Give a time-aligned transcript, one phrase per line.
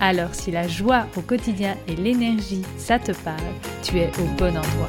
[0.00, 3.40] Alors si la joie au quotidien et l'énergie, ça te parle,
[3.82, 4.86] tu es au bon endroit.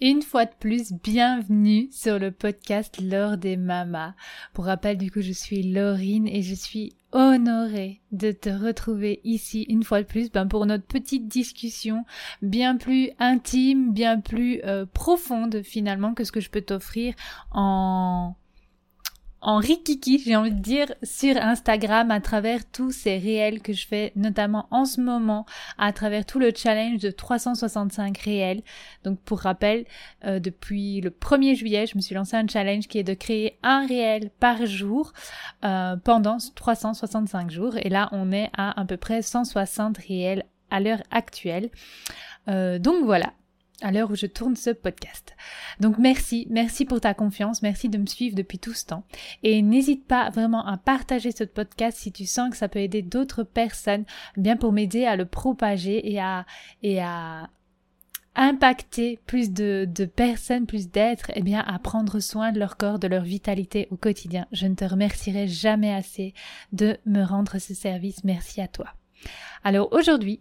[0.00, 4.14] Une fois de plus, bienvenue sur le podcast L'heure des mamas.
[4.52, 9.62] Pour rappel, du coup, je suis Laurine et je suis honorée de te retrouver ici
[9.68, 12.04] une fois de plus ben, pour notre petite discussion
[12.42, 17.14] bien plus intime, bien plus euh, profonde finalement que ce que je peux t'offrir
[17.52, 18.34] en
[19.42, 23.86] en rikiki, j'ai envie de dire, sur Instagram à travers tous ces réels que je
[23.86, 25.46] fais, notamment en ce moment,
[25.78, 28.62] à travers tout le challenge de 365 réels.
[29.04, 29.84] Donc pour rappel,
[30.24, 33.58] euh, depuis le 1er juillet, je me suis lancé un challenge qui est de créer
[33.62, 35.12] un réel par jour
[35.64, 37.76] euh, pendant 365 jours.
[37.76, 41.70] Et là, on est à à peu près 160 réels à l'heure actuelle.
[42.48, 43.32] Euh, donc voilà,
[43.82, 45.34] à l'heure où je tourne ce podcast.
[45.80, 49.04] Donc merci, merci pour ta confiance, merci de me suivre depuis tout ce temps.
[49.42, 53.02] Et n'hésite pas vraiment à partager ce podcast si tu sens que ça peut aider
[53.02, 54.04] d'autres personnes,
[54.36, 56.46] bien pour m'aider à le propager et à,
[56.82, 57.50] et à
[58.34, 62.76] impacter plus de, de personnes, plus d'êtres, et eh bien à prendre soin de leur
[62.76, 64.46] corps, de leur vitalité au quotidien.
[64.52, 66.32] Je ne te remercierai jamais assez
[66.72, 68.24] de me rendre ce service.
[68.24, 68.86] Merci à toi.
[69.64, 70.40] Alors aujourd'hui,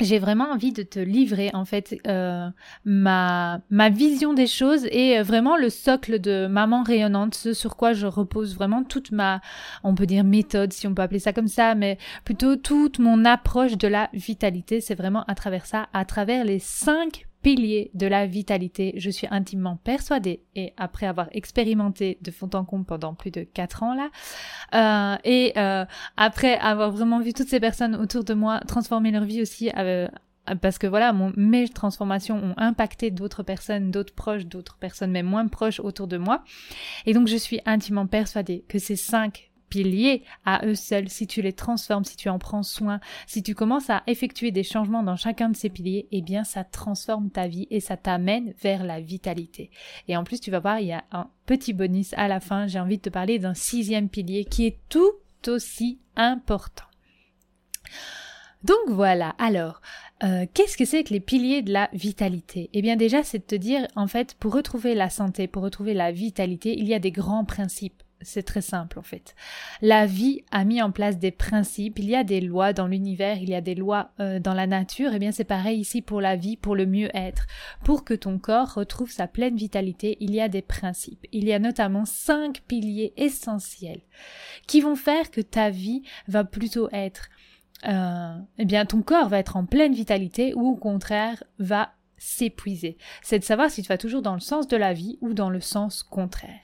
[0.00, 2.48] j'ai vraiment envie de te livrer en fait euh,
[2.84, 7.76] ma ma vision des choses et euh, vraiment le socle de maman rayonnante, ce sur
[7.76, 9.40] quoi je repose vraiment toute ma
[9.84, 13.24] on peut dire méthode si on peut appeler ça comme ça, mais plutôt toute mon
[13.24, 18.06] approche de la vitalité, c'est vraiment à travers ça, à travers les cinq pilier de
[18.06, 18.94] la vitalité.
[18.96, 23.42] Je suis intimement persuadée, et après avoir expérimenté de fond en comble pendant plus de
[23.42, 24.10] quatre ans là,
[24.74, 25.84] euh, et euh,
[26.16, 30.08] après avoir vraiment vu toutes ces personnes autour de moi transformer leur vie aussi, euh,
[30.62, 35.46] parce que voilà, mes transformations ont impacté d'autres personnes, d'autres proches, d'autres personnes même moins
[35.46, 36.42] proches autour de moi.
[37.06, 41.42] Et donc je suis intimement persuadée que ces cinq piliers à eux seuls, si tu
[41.42, 45.16] les transformes, si tu en prends soin, si tu commences à effectuer des changements dans
[45.16, 49.00] chacun de ces piliers, eh bien ça transforme ta vie et ça t'amène vers la
[49.00, 49.70] vitalité.
[50.08, 52.66] Et en plus, tu vas voir, il y a un petit bonus à la fin,
[52.66, 55.12] j'ai envie de te parler d'un sixième pilier qui est tout
[55.46, 56.84] aussi important.
[58.64, 59.80] Donc voilà, alors,
[60.24, 62.70] euh, qu'est-ce que c'est que les piliers de la vitalité?
[62.72, 65.94] Eh bien déjà, c'est de te dire, en fait, pour retrouver la santé, pour retrouver
[65.94, 69.34] la vitalité, il y a des grands principes c'est très simple en fait.
[69.80, 73.38] La vie a mis en place des principes, il y a des lois dans l'univers,
[73.38, 76.02] il y a des lois euh, dans la nature, et eh bien c'est pareil ici
[76.02, 77.46] pour la vie, pour le mieux-être.
[77.84, 81.26] Pour que ton corps retrouve sa pleine vitalité, il y a des principes.
[81.32, 84.02] Il y a notamment cinq piliers essentiels
[84.66, 87.28] qui vont faire que ta vie va plutôt être
[87.86, 92.98] euh, eh bien ton corps va être en pleine vitalité ou au contraire va s'épuiser.
[93.22, 95.50] C'est de savoir si tu vas toujours dans le sens de la vie ou dans
[95.50, 96.62] le sens contraire.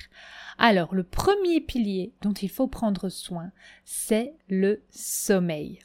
[0.59, 3.51] Alors, le premier pilier dont il faut prendre soin,
[3.85, 5.81] c'est le sommeil.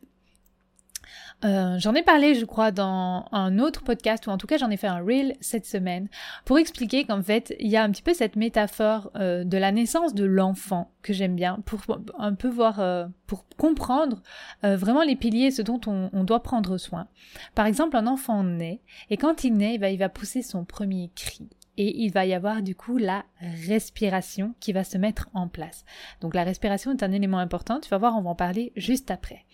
[1.45, 4.69] Euh, j'en ai parlé, je crois, dans un autre podcast, ou en tout cas j'en
[4.69, 6.09] ai fait un reel cette semaine,
[6.43, 9.71] pour expliquer qu'en fait, il y a un petit peu cette métaphore euh, de la
[9.71, 11.79] naissance de l'enfant que j'aime bien, pour
[12.17, 14.21] un peu voir, euh, pour comprendre
[14.63, 17.07] vraiment les piliers, ce dont on, on, doit prendre soin.
[17.55, 21.49] Par exemple, un enfant naît, et quand il naît, il va pousser son premier cri
[21.79, 25.85] et il va y avoir du coup la respiration qui va se mettre en place.
[26.19, 29.09] Donc la respiration est un élément important, tu vas voir, on va en parler juste
[29.09, 29.45] après.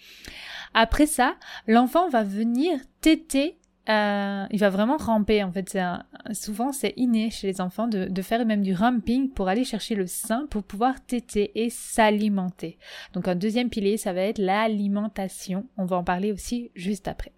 [0.73, 1.35] Après ça,
[1.67, 5.77] l'enfant va venir téter euh, il va vraiment ramper en fait.
[6.33, 9.93] souvent c'est inné chez les enfants de, de, faire même du ramping pour aller chercher
[9.93, 12.79] le sein pour pouvoir téter et s'alimenter.
[13.13, 15.67] Donc un deuxième pilier ça va être l'alimentation.
[15.77, 17.33] On va en parler aussi juste après.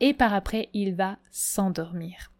[0.00, 2.32] Et par après il va s'endormir.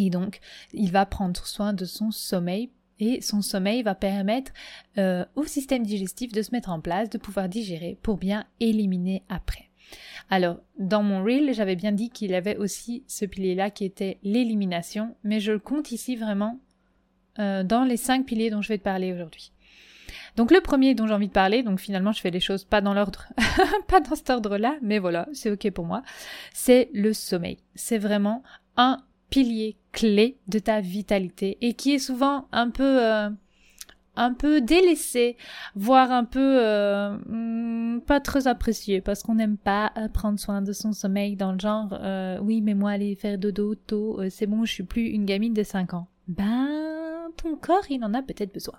[0.00, 0.40] Et donc,
[0.72, 2.70] il va prendre soin de son sommeil
[3.00, 4.50] et son sommeil va permettre
[4.96, 9.24] euh, au système digestif de se mettre en place, de pouvoir digérer pour bien éliminer
[9.28, 9.68] après.
[10.30, 15.16] Alors, dans mon reel, j'avais bien dit qu'il avait aussi ce pilier-là qui était l'élimination,
[15.22, 16.58] mais je le compte ici vraiment
[17.38, 19.52] euh, dans les cinq piliers dont je vais te parler aujourd'hui.
[20.36, 22.80] Donc le premier dont j'ai envie de parler, donc finalement je fais les choses pas
[22.80, 23.26] dans l'ordre,
[23.88, 26.02] pas dans cet ordre-là, mais voilà, c'est ok pour moi,
[26.54, 27.58] c'est le sommeil.
[27.74, 28.42] C'est vraiment
[28.76, 33.30] un pilier clé de ta vitalité et qui est souvent un peu euh,
[34.16, 35.36] un peu délaissé,
[35.74, 40.72] voire un peu euh, hmm, pas très apprécié parce qu'on n'aime pas prendre soin de
[40.72, 44.64] son sommeil dans le genre euh, oui mais moi aller faire dodo tôt, c'est bon,
[44.64, 46.08] je suis plus une gamine de 5 ans.
[46.28, 46.68] Ben
[47.36, 48.78] ton corps il en a peut-être besoin.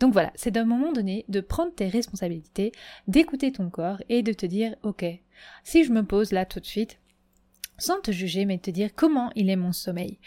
[0.00, 2.72] Donc voilà, c'est d'un moment donné de prendre tes responsabilités,
[3.08, 5.04] d'écouter ton corps et de te dire ok,
[5.64, 7.00] si je me pose là tout de suite,
[7.78, 10.18] sans te juger, mais te dire comment il est mon sommeil.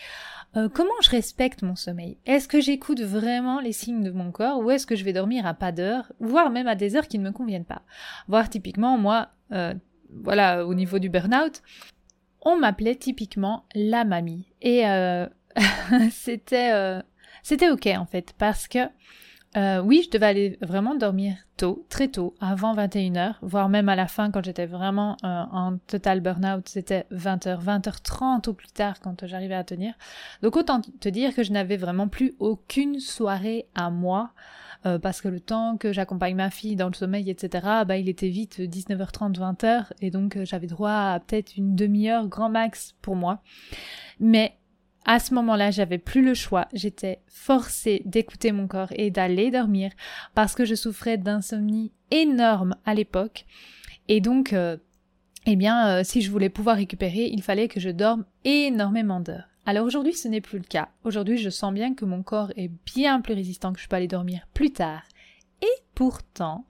[0.57, 2.17] Euh, comment je respecte mon sommeil?
[2.25, 5.45] Est-ce que j'écoute vraiment les signes de mon corps ou est-ce que je vais dormir
[5.45, 7.83] à pas d'heure, voire même à des heures qui ne me conviennent pas?
[8.27, 9.73] Voir typiquement, moi, euh,
[10.09, 11.61] voilà, au niveau du burn-out,
[12.41, 14.47] on m'appelait typiquement la mamie.
[14.61, 15.27] Et euh,
[16.11, 17.01] c'était,
[17.43, 18.79] c'était ok en fait, parce que
[19.57, 23.97] euh, oui, je devais aller vraiment dormir tôt, très tôt, avant 21h, voire même à
[23.97, 29.01] la fin quand j'étais vraiment euh, en total burn-out, c'était 20h, 20h30 ou plus tard
[29.01, 29.93] quand j'arrivais à tenir.
[30.41, 34.31] Donc autant te dire que je n'avais vraiment plus aucune soirée à moi.
[34.87, 38.09] Euh, parce que le temps que j'accompagne ma fille dans le sommeil, etc., bah, il
[38.09, 43.15] était vite 19h30, 20h, et donc j'avais droit à peut-être une demi-heure grand max pour
[43.15, 43.43] moi.
[44.19, 44.57] Mais
[45.05, 46.67] à ce moment-là, j'avais plus le choix.
[46.73, 49.91] J'étais forcée d'écouter mon corps et d'aller dormir
[50.35, 53.45] parce que je souffrais d'insomnie énorme à l'époque.
[54.07, 54.77] Et donc, euh,
[55.45, 59.47] eh bien, euh, si je voulais pouvoir récupérer, il fallait que je dorme énormément d'heures.
[59.65, 60.89] Alors aujourd'hui, ce n'est plus le cas.
[61.03, 64.07] Aujourd'hui, je sens bien que mon corps est bien plus résistant, que je peux aller
[64.07, 65.03] dormir plus tard.
[65.61, 66.65] Et pourtant,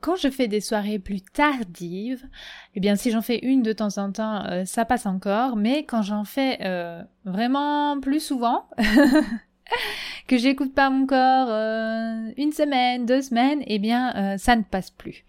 [0.00, 2.26] quand je fais des soirées plus tardives,
[2.74, 5.84] eh bien si j'en fais une de temps en temps, euh, ça passe encore, mais
[5.84, 8.68] quand j'en fais euh, vraiment plus souvent,
[10.26, 14.62] que j'écoute pas mon corps euh, une semaine, deux semaines, eh bien euh, ça ne
[14.62, 15.24] passe plus.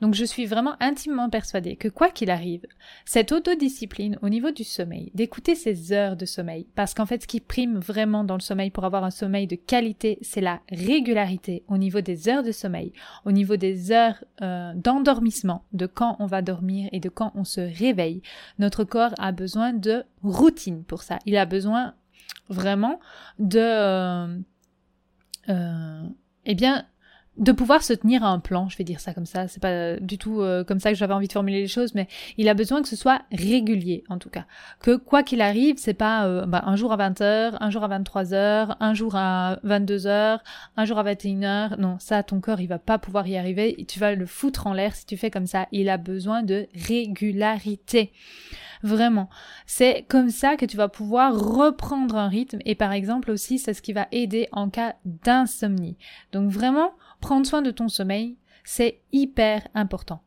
[0.00, 2.66] Donc je suis vraiment intimement persuadée que quoi qu'il arrive,
[3.04, 7.26] cette autodiscipline au niveau du sommeil, d'écouter ces heures de sommeil, parce qu'en fait ce
[7.26, 11.64] qui prime vraiment dans le sommeil pour avoir un sommeil de qualité, c'est la régularité
[11.68, 12.92] au niveau des heures de sommeil,
[13.24, 17.44] au niveau des heures euh, d'endormissement, de quand on va dormir et de quand on
[17.44, 18.22] se réveille.
[18.58, 21.18] Notre corps a besoin de routine pour ça.
[21.26, 21.94] Il a besoin
[22.52, 23.00] vraiment
[23.38, 24.38] de euh,
[25.48, 26.02] euh,
[26.44, 26.84] eh bien
[27.38, 29.96] de pouvoir se tenir à un plan, je vais dire ça comme ça, c'est pas
[29.96, 32.06] du tout euh, comme ça que j'avais envie de formuler les choses, mais
[32.36, 34.44] il a besoin que ce soit régulier en tout cas.
[34.80, 38.76] Que quoi qu'il arrive, c'est pas bah, un jour à 20h, un jour à 23h,
[38.78, 40.40] un jour à 22h,
[40.76, 41.80] un jour à 21h.
[41.80, 44.74] Non, ça ton corps il va pas pouvoir y arriver, tu vas le foutre en
[44.74, 45.68] l'air si tu fais comme ça.
[45.72, 48.12] Il a besoin de régularité.
[48.82, 49.28] Vraiment.
[49.66, 53.74] C'est comme ça que tu vas pouvoir reprendre un rythme et par exemple aussi c'est
[53.74, 55.96] ce qui va aider en cas d'insomnie.
[56.32, 60.22] Donc vraiment, prendre soin de ton sommeil, c'est hyper important.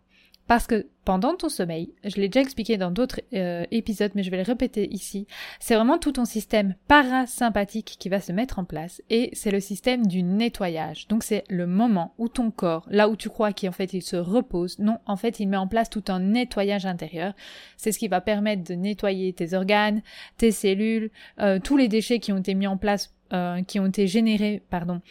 [0.48, 4.30] Parce que pendant ton sommeil, je l'ai déjà expliqué dans d'autres euh, épisodes, mais je
[4.30, 5.26] vais le répéter ici,
[5.60, 9.60] c'est vraiment tout ton système parasympathique qui va se mettre en place et c'est le
[9.60, 11.08] système du nettoyage.
[11.08, 14.16] Donc c'est le moment où ton corps, là où tu crois qu'en fait il se
[14.16, 17.34] repose, non, en fait il met en place tout un nettoyage intérieur.
[17.78, 20.02] C'est ce qui va permettre de nettoyer tes organes,
[20.38, 21.10] tes cellules,
[21.40, 24.64] euh, tous les déchets qui ont été mis en place, euh, qui ont été générés,
[24.70, 25.02] pardon,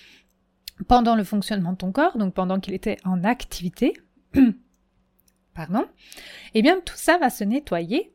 [0.87, 3.95] pendant le fonctionnement de ton corps, donc pendant qu'il était en activité.
[5.55, 5.85] pardon,
[6.55, 8.13] eh bien tout ça va se nettoyer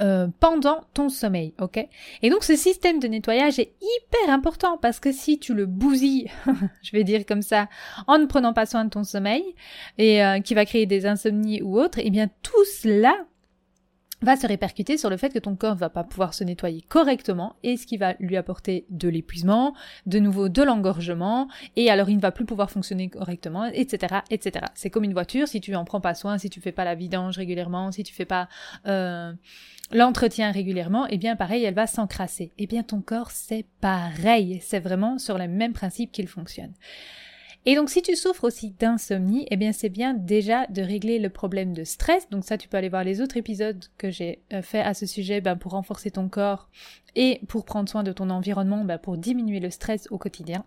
[0.00, 1.84] euh, pendant ton sommeil, ok?
[2.22, 6.30] Et donc ce système de nettoyage est hyper important parce que si tu le bousilles,
[6.82, 7.68] je vais dire comme ça,
[8.06, 9.42] en ne prenant pas soin de ton sommeil
[9.98, 13.16] et euh, qui va créer des insomnies ou autres, eh bien tout cela
[14.22, 17.56] va se répercuter sur le fait que ton corps va pas pouvoir se nettoyer correctement
[17.62, 19.74] et ce qui va lui apporter de l'épuisement,
[20.06, 24.66] de nouveau de l'engorgement et alors il ne va plus pouvoir fonctionner correctement, etc., etc.
[24.74, 26.94] C'est comme une voiture, si tu en prends pas soin, si tu fais pas la
[26.94, 28.48] vidange régulièrement, si tu fais pas
[28.86, 29.32] euh,
[29.92, 32.52] l'entretien régulièrement, eh bien pareil, elle va s'encrasser.
[32.58, 36.72] Eh bien ton corps c'est pareil, c'est vraiment sur le même principe qu'il fonctionne.
[37.66, 41.28] Et donc si tu souffres aussi d'insomnie, eh bien c'est bien déjà de régler le
[41.28, 42.28] problème de stress.
[42.30, 45.06] Donc ça tu peux aller voir les autres épisodes que j'ai euh, fait à ce
[45.06, 46.70] sujet ben, pour renforcer ton corps
[47.14, 50.64] et pour prendre soin de ton environnement, ben, pour diminuer le stress au quotidien.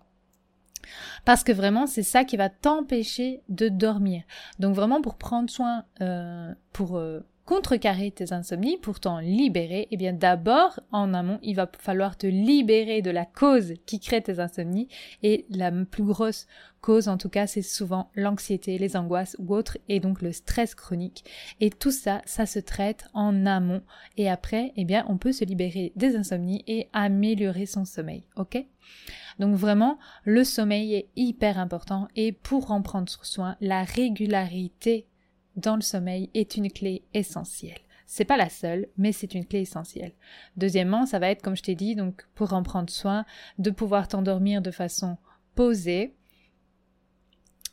[1.25, 4.23] Parce que vraiment, c'est ça qui va t'empêcher de dormir.
[4.59, 7.21] Donc vraiment, pour prendre soin, euh, pour euh,
[7.51, 12.25] contrecarrer tes insomnies, pour t'en libérer, eh bien d'abord, en amont, il va falloir te
[12.25, 14.87] libérer de la cause qui crée tes insomnies.
[15.21, 16.47] Et la plus grosse
[16.79, 20.75] cause, en tout cas, c'est souvent l'anxiété, les angoisses ou autres, et donc le stress
[20.75, 21.25] chronique.
[21.59, 23.81] Et tout ça, ça se traite en amont.
[24.15, 28.23] Et après, eh bien, on peut se libérer des insomnies et améliorer son sommeil.
[28.37, 28.65] Ok?
[29.39, 35.07] Donc vraiment, le sommeil est hyper important et pour en prendre soin, la régularité
[35.61, 37.79] dans le sommeil est une clé essentielle.
[38.05, 40.11] C'est pas la seule, mais c'est une clé essentielle.
[40.57, 43.25] Deuxièmement, ça va être, comme je t'ai dit, donc pour en prendre soin,
[43.57, 45.17] de pouvoir t'endormir de façon
[45.55, 46.13] poser.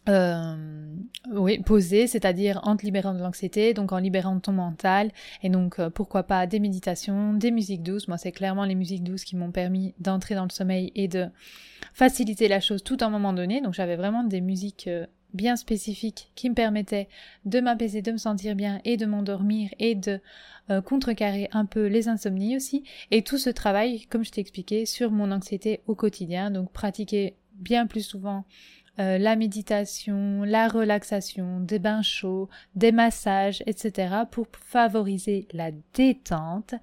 [0.09, 0.95] Euh,
[1.33, 5.11] oui, poser, c'est-à-dire en te libérant de l'anxiété, donc en libérant ton mental,
[5.42, 8.07] et donc euh, pourquoi pas des méditations, des musiques douces.
[8.07, 11.26] Moi, c'est clairement les musiques douces qui m'ont permis d'entrer dans le sommeil et de
[11.95, 13.61] faciliter la chose tout à un moment donné.
[13.61, 15.04] Donc j'avais vraiment des musiques euh,
[15.35, 17.08] bien spécifiques qui me permettaient
[17.44, 20.20] de m'apaiser, de me sentir bien et de m'endormir et de
[20.85, 22.85] contrecarrer un peu les insomnies aussi.
[23.11, 27.37] Et tout ce travail, comme je t'ai expliqué, sur mon anxiété au quotidien, donc pratiquer
[27.54, 28.44] bien plus souvent
[29.00, 34.12] euh, la méditation, la relaxation, des bains chauds, des massages, etc.
[34.30, 36.75] pour favoriser la détente,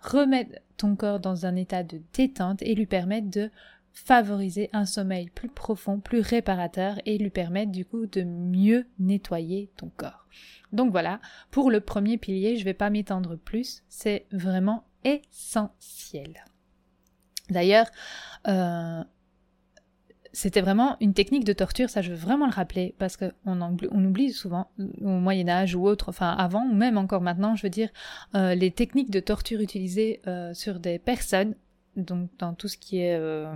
[0.00, 3.50] remettre ton corps dans un état de détente et lui permettre de
[3.94, 9.70] favoriser un sommeil plus profond, plus réparateur et lui permettre du coup de mieux nettoyer
[9.76, 10.26] ton corps.
[10.72, 11.20] Donc voilà,
[11.50, 16.44] pour le premier pilier, je ne vais pas m'étendre plus, c'est vraiment essentiel.
[17.50, 17.86] D'ailleurs,
[18.48, 19.04] euh,
[20.34, 24.04] c'était vraiment une technique de torture, ça je veux vraiment le rappeler, parce qu'on on
[24.04, 24.68] oublie souvent,
[25.00, 27.90] au Moyen Âge ou autre, enfin avant, ou même encore maintenant, je veux dire,
[28.34, 31.54] euh, les techniques de torture utilisées euh, sur des personnes,
[31.96, 33.54] donc dans tout ce qui est euh,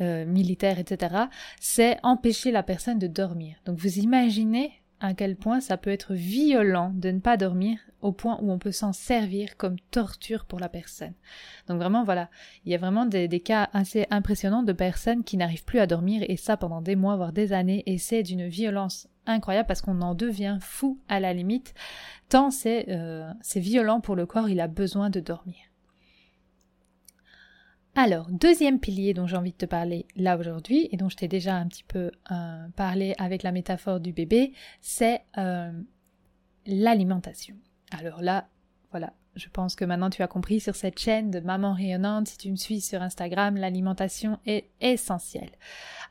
[0.00, 1.14] militaire, etc.,
[1.60, 3.56] c'est empêcher la personne de dormir.
[3.64, 8.12] Donc vous imaginez à quel point ça peut être violent de ne pas dormir au
[8.12, 11.12] point où on peut s'en servir comme torture pour la personne.
[11.68, 12.30] Donc vraiment voilà,
[12.64, 16.24] il y a vraiment des, cas assez impressionnants de personnes qui n'arrivent plus à dormir
[16.28, 20.00] et ça pendant des mois voire des années et c'est d'une violence incroyable parce qu'on
[20.02, 21.74] en devient fou à la limite
[22.28, 25.56] tant c'est euh, violent pour le corps, il a besoin de dormir.
[27.98, 31.28] Alors, deuxième pilier dont j'ai envie de te parler là aujourd'hui, et dont je t'ai
[31.28, 35.72] déjà un petit peu euh, parlé avec la métaphore du bébé, c'est euh,
[36.66, 37.56] l'alimentation.
[37.98, 38.48] Alors là,
[38.90, 42.36] voilà, je pense que maintenant tu as compris sur cette chaîne de Maman rayonnante, si
[42.36, 45.52] tu me suis sur Instagram, l'alimentation est essentielle.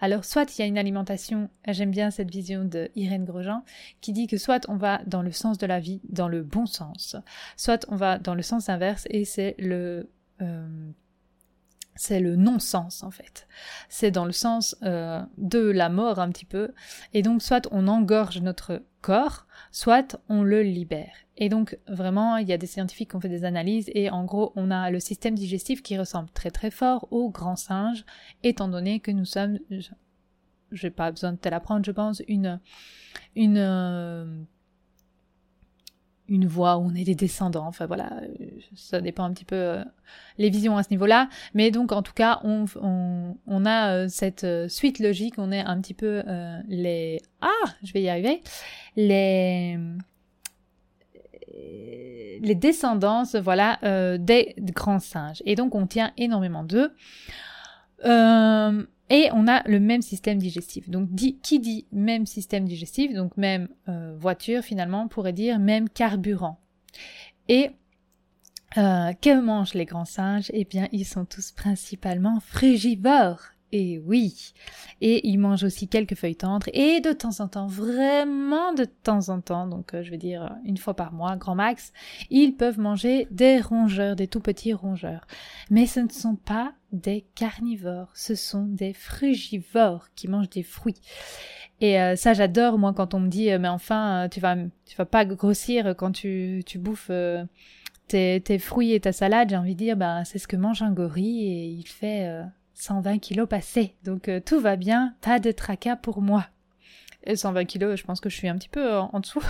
[0.02, 3.64] Alors soit il y a une alimentation, j'aime bien cette vision de Irène Grosjean,
[4.02, 6.66] qui dit que soit on va dans le sens de la vie, dans le bon
[6.66, 7.16] sens,
[7.58, 10.10] soit on va dans le sens inverse et c'est le...
[10.42, 10.92] Euh,
[11.96, 13.48] c'est le non-sens en fait.
[13.90, 16.74] C'est dans le sens euh, de la mort un petit peu.
[17.14, 21.16] Et donc soit on engorge notre corps, soit on le libère.
[21.38, 24.24] Et donc vraiment, il y a des scientifiques qui ont fait des analyses et en
[24.26, 28.06] gros, on a le système digestif qui ressemble très très fort au grand singe,
[28.44, 29.60] étant donné que nous sommes,
[30.72, 32.60] j'ai pas besoin de te l'apprendre, je pense, une
[33.36, 34.44] une euh,
[36.28, 37.68] une voie où on est des descendants.
[37.68, 38.22] Enfin voilà,
[38.76, 39.84] ça dépend un petit peu euh,
[40.38, 41.30] les visions à ce niveau-là.
[41.54, 42.66] Mais donc en tout cas, on,
[43.48, 45.36] on, a euh, cette euh, suite logique.
[45.38, 46.24] On est un petit peu
[46.68, 48.42] les ah, je vais y arriver.
[48.96, 49.78] Les
[52.42, 53.80] les descendances, voilà,
[54.18, 55.42] des grands singes.
[55.46, 56.92] Et donc on tient énormément d'eux.
[59.10, 60.90] Et on a le même système digestif.
[60.90, 66.60] Donc qui dit même système digestif, donc même euh, voiture finalement, pourrait dire même carburant.
[67.48, 67.72] Et
[68.78, 70.50] euh, que mangent les grands singes?
[70.54, 73.55] Eh bien, ils sont tous principalement frugivores.
[73.78, 74.54] Et oui.
[75.02, 79.28] Et ils mangent aussi quelques feuilles tendres et de temps en temps, vraiment de temps
[79.28, 81.92] en temps, donc euh, je vais dire une fois par mois, grand max,
[82.30, 85.28] ils peuvent manger des rongeurs, des tout petits rongeurs.
[85.70, 91.02] Mais ce ne sont pas des carnivores, ce sont des frugivores qui mangent des fruits.
[91.82, 94.56] Et euh, ça, j'adore, moi, quand on me dit, euh, mais enfin, tu vas,
[94.86, 97.12] tu vas pas grossir quand tu, tu bouffes
[98.08, 100.82] tes, tes, fruits et ta salade, j'ai envie de dire, bah, c'est ce que mange
[100.82, 102.42] un gorille et il fait
[102.76, 103.96] 120 kilos passés.
[104.04, 106.48] Donc euh, tout va bien, tas de tracas pour moi.
[107.24, 109.44] Et 120 kilos, je pense que je suis un petit peu en, dessous.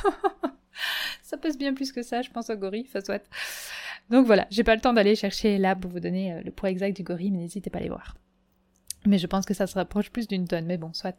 [1.22, 3.28] ça pèse bien plus que ça, je pense au gorille, ça soit.
[4.10, 6.70] Donc voilà, j'ai pas le temps d'aller chercher là pour vous donner euh, le poids
[6.70, 8.16] exact du gorille, mais n'hésitez pas à aller voir.
[9.08, 11.18] Mais je pense que ça se rapproche plus d'une tonne, mais bon, soit.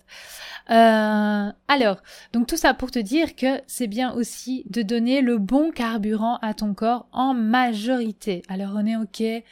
[0.71, 5.39] Euh, alors, donc tout ça pour te dire que c'est bien aussi de donner le
[5.39, 8.43] bon carburant à ton corps en majorité.
[8.49, 9.45] Alors on est ok,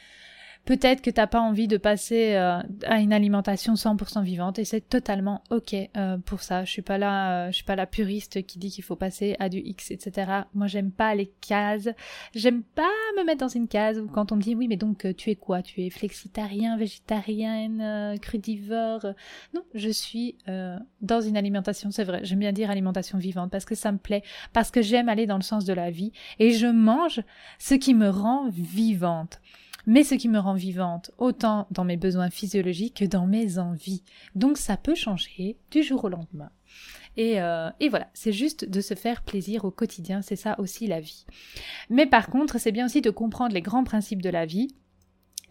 [0.65, 4.81] Peut-être que t'as pas envie de passer euh, à une alimentation 100% vivante et c'est
[4.81, 6.65] totalement ok euh, pour ça.
[6.65, 9.35] Je suis pas là, euh, je suis pas la puriste qui dit qu'il faut passer
[9.37, 10.31] à du X, etc.
[10.55, 11.89] Moi, j'aime pas les cases.
[12.33, 15.05] J'aime pas me mettre dans une case où quand on me dit oui, mais donc
[15.15, 15.61] tu es quoi?
[15.61, 19.05] Tu es flexitarien, végétarienne, crudivore?
[19.53, 20.35] Non, je suis
[21.01, 21.91] dans une alimentation.
[21.91, 25.09] C'est vrai, j'aime bien dire alimentation vivante parce que ça me plaît, parce que j'aime
[25.09, 27.21] aller dans le sens de la vie et je mange
[27.59, 29.39] ce qui me rend vivante
[29.85, 34.03] mais ce qui me rend vivante, autant dans mes besoins physiologiques que dans mes envies.
[34.35, 36.51] Donc ça peut changer du jour au lendemain.
[37.17, 40.85] Et, euh, et, voilà, c'est juste de se faire plaisir au quotidien, c'est ça aussi
[40.85, 41.25] la vie.
[41.89, 44.75] Mais par contre, c'est bien aussi de comprendre les grands principes de la vie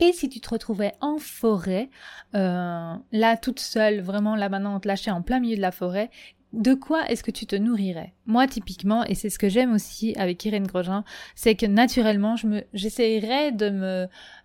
[0.00, 1.88] Et si tu te retrouvais en forêt,
[2.34, 6.10] euh, là toute seule, vraiment là maintenant lâchée en plein milieu de la forêt,
[6.54, 8.14] de quoi est-ce que tu te nourrirais?
[8.26, 12.46] Moi, typiquement, et c'est ce que j'aime aussi avec Irène Grosjean, c'est que naturellement, je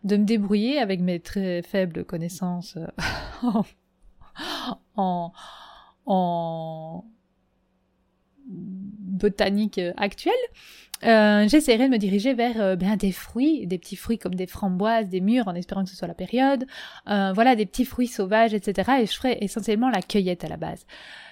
[0.04, 2.88] de me débrouiller avec mes très faibles connaissances euh,
[4.96, 5.32] en,
[6.06, 7.06] en,
[8.48, 10.34] botanique actuelle.
[11.04, 14.48] Euh, j'essaierai de me diriger vers euh, ben, des fruits, des petits fruits comme des
[14.48, 16.66] framboises, des mûres, en espérant que ce soit la période.
[17.08, 18.92] Euh, voilà, des petits fruits sauvages, etc.
[19.02, 20.86] Et je ferai essentiellement la cueillette à la base.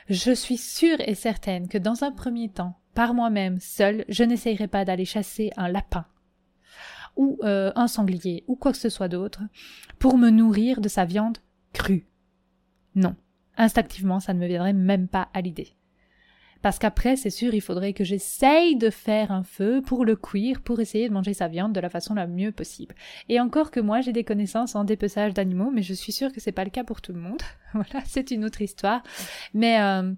[0.09, 4.67] Je suis sûre et certaine que dans un premier temps, par moi-même, seule, je n'essayerai
[4.67, 6.05] pas d'aller chasser un lapin
[7.17, 9.41] ou euh, un sanglier ou quoi que ce soit d'autre
[9.99, 11.39] pour me nourrir de sa viande
[11.73, 12.07] crue.
[12.95, 13.15] Non.
[13.57, 15.75] Instinctivement, ça ne me viendrait même pas à l'idée.
[16.67, 20.59] Parce qu'après, c'est sûr, il faudrait que j'essaye de faire un feu pour le cuire,
[20.59, 22.93] pour essayer de manger sa viande de la façon la mieux possible.
[23.29, 26.41] Et encore que moi, j'ai des connaissances en dépeçage d'animaux, mais je suis sûre que
[26.41, 27.41] c'est pas le cas pour tout le monde.
[27.73, 29.01] voilà, c'est une autre histoire.
[29.53, 30.11] Mais euh,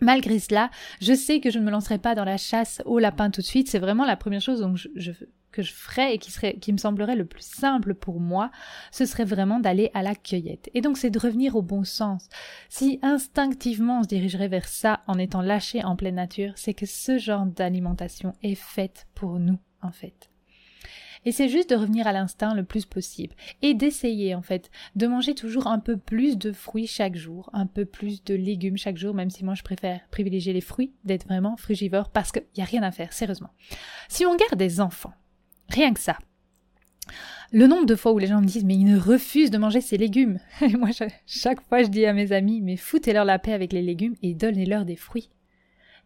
[0.00, 0.70] Malgré cela,
[1.00, 3.46] je sais que je ne me lancerai pas dans la chasse au lapin tout de
[3.46, 3.68] suite.
[3.68, 5.12] C'est vraiment la première chose donc je,
[5.54, 8.50] que je ferais et qui me semblerait le plus simple pour moi,
[8.90, 10.68] ce serait vraiment d'aller à la cueillette.
[10.74, 12.28] Et donc c'est de revenir au bon sens.
[12.68, 16.86] Si instinctivement on se dirigerait vers ça en étant lâché en pleine nature, c'est que
[16.86, 20.30] ce genre d'alimentation est faite pour nous, en fait.
[21.26, 23.34] Et c'est juste de revenir à l'instinct le plus possible.
[23.62, 27.66] Et d'essayer, en fait, de manger toujours un peu plus de fruits chaque jour, un
[27.66, 31.26] peu plus de légumes chaque jour, même si moi je préfère privilégier les fruits, d'être
[31.26, 33.50] vraiment frugivore, parce qu'il n'y a rien à faire, sérieusement.
[34.08, 35.14] Si on garde des enfants,
[35.74, 36.18] rien que ça,
[37.52, 39.96] le nombre de fois où les gens me disent mais ils refusent de manger ces
[39.96, 40.38] légumes.
[40.60, 40.90] Et moi,
[41.26, 44.34] chaque fois, je dis à mes amis mais foutez-leur la paix avec les légumes et
[44.34, 45.30] donnez-leur des fruits.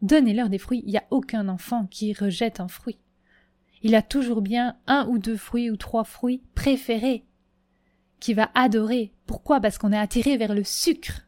[0.03, 0.83] Donnez-leur des fruits.
[0.85, 2.99] Il n'y a aucun enfant qui rejette un fruit
[3.83, 7.25] il a toujours bien un ou deux fruits ou trois fruits préférés
[8.21, 9.13] qui va adorer.
[9.27, 9.61] Pourquoi?
[9.61, 11.28] Parce qu'on est attiré vers le sucre.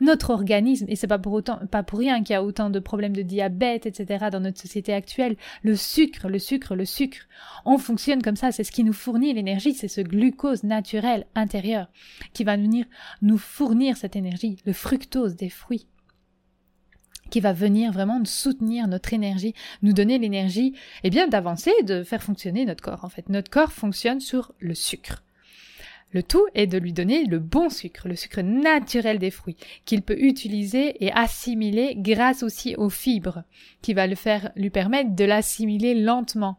[0.00, 2.78] Notre organisme, et c'est pas pour autant, pas pour rien qu'il y a autant de
[2.78, 4.26] problèmes de diabète, etc.
[4.32, 7.28] dans notre société actuelle, le sucre, le sucre, le sucre.
[7.64, 11.88] On fonctionne comme ça, c'est ce qui nous fournit l'énergie, c'est ce glucose naturel intérieur
[12.32, 12.86] qui va venir
[13.22, 15.86] nous fournir cette énergie, le fructose des fruits
[17.30, 22.22] qui va venir vraiment soutenir notre énergie, nous donner l'énergie, eh bien, d'avancer, de faire
[22.22, 23.04] fonctionner notre corps.
[23.04, 25.22] En fait, notre corps fonctionne sur le sucre.
[26.12, 30.02] Le tout est de lui donner le bon sucre, le sucre naturel des fruits, qu'il
[30.02, 33.44] peut utiliser et assimiler grâce aussi aux fibres,
[33.80, 36.58] qui va le faire lui permettre de l'assimiler lentement.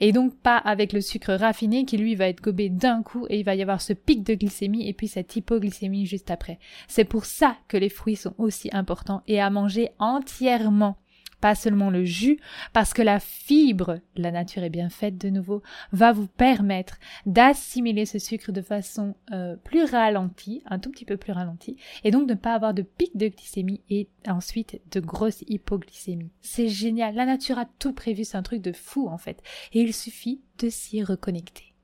[0.00, 3.38] Et donc pas avec le sucre raffiné qui lui va être gobé d'un coup et
[3.40, 6.60] il va y avoir ce pic de glycémie et puis cette hypoglycémie juste après.
[6.86, 10.96] C'est pour ça que les fruits sont aussi importants et à manger entièrement
[11.42, 12.38] pas seulement le jus,
[12.72, 18.06] parce que la fibre, la nature est bien faite de nouveau, va vous permettre d'assimiler
[18.06, 22.28] ce sucre de façon euh, plus ralentie, un tout petit peu plus ralentie, et donc
[22.28, 26.30] de ne pas avoir de pic de glycémie et ensuite de grosse hypoglycémie.
[26.42, 29.80] C'est génial, la nature a tout prévu, c'est un truc de fou en fait, et
[29.80, 31.74] il suffit de s'y reconnecter.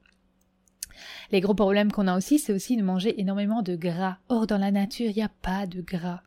[1.33, 4.18] Les gros problèmes qu'on a aussi, c'est aussi de manger énormément de gras.
[4.29, 6.23] Or, dans la nature, il n'y a pas de gras.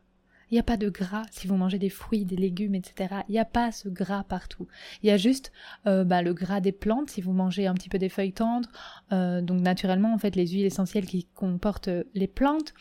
[0.52, 3.22] Il n'y a pas de gras si vous mangez des fruits, des légumes, etc.
[3.30, 4.68] Il n'y a pas ce gras partout.
[5.02, 5.50] Il y a juste
[5.86, 8.68] euh, bah, le gras des plantes si vous mangez un petit peu des feuilles tendres.
[9.12, 12.74] Euh, donc naturellement, en fait, les huiles essentielles qui comportent les plantes.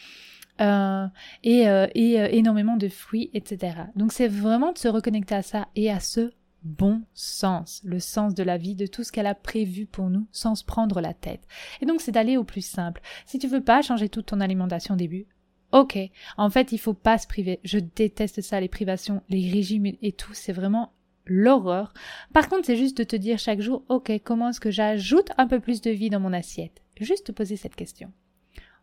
[0.59, 1.07] Euh,
[1.43, 1.61] et,
[1.95, 3.77] et énormément de fruits, etc.
[3.95, 8.35] Donc c'est vraiment de se reconnecter à ça et à ce bon sens, le sens
[8.35, 11.15] de la vie, de tout ce qu'elle a prévu pour nous, sans se prendre la
[11.15, 11.47] tête.
[11.81, 13.01] Et donc c'est d'aller au plus simple.
[13.25, 15.25] Si tu veux pas changer toute ton alimentation au début,
[15.71, 15.97] Ok,
[16.37, 17.59] en fait, il faut pas se priver.
[17.63, 20.33] Je déteste ça, les privations, les régimes et tout.
[20.33, 20.91] C'est vraiment
[21.25, 21.93] l'horreur.
[22.33, 25.47] Par contre, c'est juste de te dire chaque jour, ok, comment est-ce que j'ajoute un
[25.47, 26.81] peu plus de vie dans mon assiette?
[26.99, 28.11] Juste te poser cette question.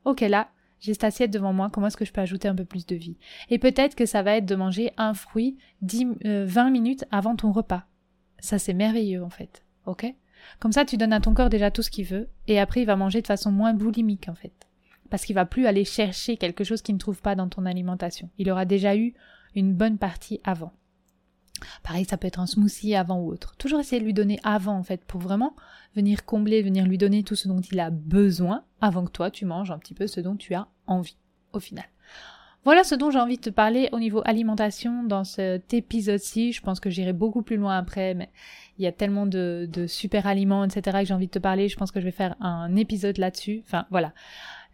[0.05, 0.49] Ok, là,
[0.81, 2.97] j'ai cette assiette devant moi, comment est-ce que je peux ajouter un peu plus de
[2.97, 3.19] vie?
[3.51, 7.37] Et peut-être que ça va être de manger un fruit 10, 20 euh, minutes avant
[7.37, 7.85] ton repas.
[8.39, 9.63] Ça, c'est merveilleux, en fait.
[9.85, 10.07] Ok?
[10.61, 12.87] Comme ça, tu donnes à ton corps déjà tout ce qu'il veut, et après, il
[12.87, 14.68] va manger de façon moins boulimique, en fait
[15.11, 18.31] parce qu'il va plus aller chercher quelque chose qu'il ne trouve pas dans ton alimentation.
[18.39, 19.15] Il aura déjà eu
[19.55, 20.73] une bonne partie avant.
[21.83, 23.57] Pareil, ça peut être un smoothie avant ou autre.
[23.57, 25.57] Toujours essayer de lui donner avant, en fait, pour vraiment
[25.97, 29.45] venir combler, venir lui donner tout ce dont il a besoin avant que toi, tu
[29.45, 31.17] manges un petit peu ce dont tu as envie,
[31.53, 31.87] au final.
[32.65, 36.53] Voilà ce dont j'ai envie de te parler au niveau alimentation dans cet épisode-ci.
[36.53, 38.31] Je pense que j'irai beaucoup plus loin après, mais
[38.79, 40.99] il y a tellement de, de super aliments, etc.
[41.01, 41.69] que j'ai envie de te parler.
[41.69, 43.63] Je pense que je vais faire un épisode là-dessus.
[43.65, 44.13] Enfin, voilà.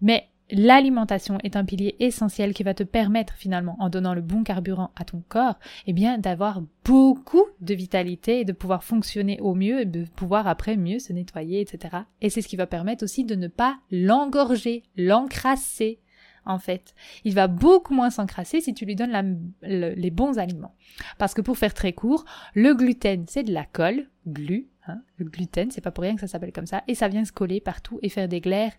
[0.05, 4.45] Mais l'alimentation est un pilier essentiel qui va te permettre finalement, en donnant le bon
[4.45, 9.55] carburant à ton corps, eh bien d'avoir beaucoup de vitalité et de pouvoir fonctionner au
[9.55, 11.97] mieux et de pouvoir après mieux se nettoyer, etc.
[12.21, 16.01] Et c'est ce qui va permettre aussi de ne pas l'engorger, l'encrasser,
[16.45, 16.95] en fait.
[17.25, 20.75] Il va beaucoup moins s'encrasser si tu lui donnes les bons aliments.
[21.17, 25.25] Parce que pour faire très court, le gluten, c'est de la colle, glu, hein, le
[25.25, 27.63] gluten, c'est pas pour rien que ça s'appelle comme ça, et ça vient se coller
[27.63, 28.75] partout et faire des glaires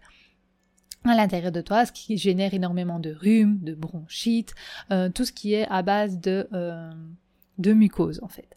[1.12, 4.54] à l'intérieur de toi, ce qui génère énormément de rhume, de bronchite,
[4.92, 6.92] euh, tout ce qui est à base de, euh,
[7.58, 8.50] de mucose en fait.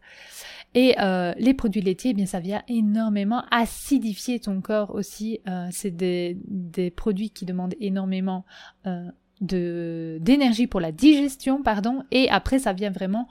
[0.74, 5.40] Et euh, les produits laitiers, eh bien ça vient énormément acidifier ton corps aussi.
[5.70, 8.44] c'est des, des, produits qui demandent énormément
[9.40, 12.04] de d'énergie pour la digestion, pardon.
[12.10, 13.28] Et après, ça vient vraiment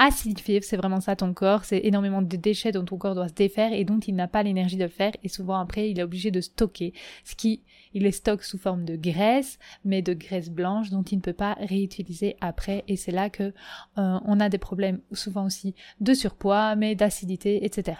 [0.00, 3.34] acidifier, c'est vraiment ça ton corps, c'est énormément de déchets dont ton corps doit se
[3.34, 6.30] défaire et dont il n'a pas l'énergie de faire et souvent après il est obligé
[6.30, 10.88] de stocker, ce qui il les stocke sous forme de graisse, mais de graisse blanche
[10.88, 13.52] dont il ne peut pas réutiliser après et c'est là que
[13.98, 17.98] euh, on a des problèmes souvent aussi de surpoids, mais d'acidité, etc.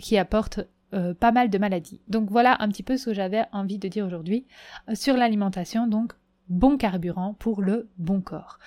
[0.00, 0.60] qui apportent
[0.94, 2.00] euh, pas mal de maladies.
[2.08, 4.46] Donc voilà un petit peu ce que j'avais envie de dire aujourd'hui
[4.88, 6.14] euh, sur l'alimentation, donc
[6.48, 8.58] bon carburant pour le bon corps.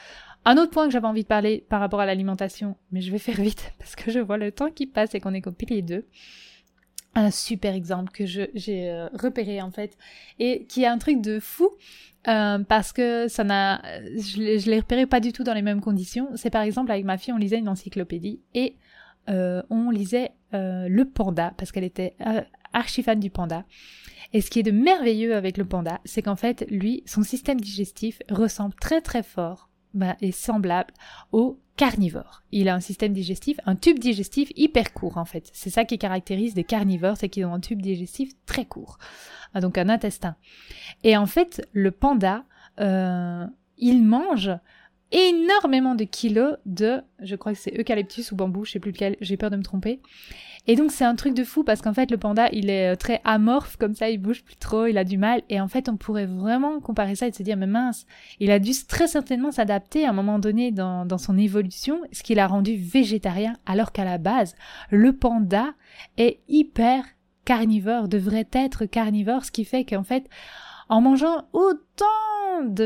[0.45, 3.19] Un autre point que j'avais envie de parler par rapport à l'alimentation, mais je vais
[3.19, 5.81] faire vite parce que je vois le temps qui passe et qu'on est copié les
[5.81, 6.05] deux.
[7.15, 9.97] Un super exemple que j'ai euh, repéré en fait
[10.37, 11.69] et qui est un truc de fou
[12.27, 13.81] euh, parce que ça n'a,
[14.15, 16.29] je l'ai repéré pas du tout dans les mêmes conditions.
[16.35, 18.75] C'est par exemple avec ma fille, on lisait une encyclopédie et
[19.29, 22.15] euh, on lisait le panda parce qu'elle était
[22.73, 23.65] archi fan du panda.
[24.33, 27.59] Et ce qui est de merveilleux avec le panda, c'est qu'en fait, lui, son système
[27.59, 30.93] digestif ressemble très très fort bah, est semblable
[31.31, 32.43] au carnivore.
[32.51, 35.49] Il a un système digestif, un tube digestif hyper court en fait.
[35.53, 38.97] C'est ça qui caractérise des carnivores, c'est qu'ils ont un tube digestif très court,
[39.53, 40.35] ah, donc un intestin.
[41.03, 42.43] Et en fait, le panda,
[42.79, 43.45] euh,
[43.77, 44.51] il mange
[45.11, 49.15] énormément de kilos de, je crois que c'est eucalyptus ou bambou, je sais plus lequel,
[49.21, 49.99] j'ai peur de me tromper.
[50.67, 52.95] Et donc c'est un truc de fou parce qu'en fait le panda il est euh,
[52.95, 55.89] très amorphe comme ça, il bouge plus trop, il a du mal et en fait
[55.89, 58.05] on pourrait vraiment comparer ça et se dire mais mince,
[58.39, 62.21] il a dû très certainement s'adapter à un moment donné dans, dans son évolution, ce
[62.21, 64.55] qui l'a rendu végétarien alors qu'à la base
[64.91, 65.73] le panda
[66.17, 67.03] est hyper
[67.45, 70.29] carnivore, devrait être carnivore, ce qui fait qu'en fait
[70.89, 72.05] en mangeant autant
[72.65, 72.83] de,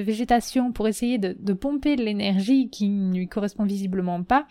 [0.00, 4.46] végétation pour essayer de, pomper l'énergie qui ne lui correspond visiblement pas,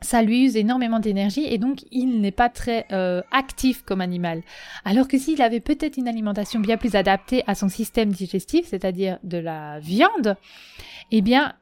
[0.00, 4.42] ça lui use énormément d'énergie et donc il n'est pas très euh, actif comme animal.
[4.84, 9.18] Alors que s'il avait peut-être une alimentation bien plus adaptée à son système digestif, c'est-à-dire
[9.24, 10.36] de la viande,
[11.10, 11.54] eh bien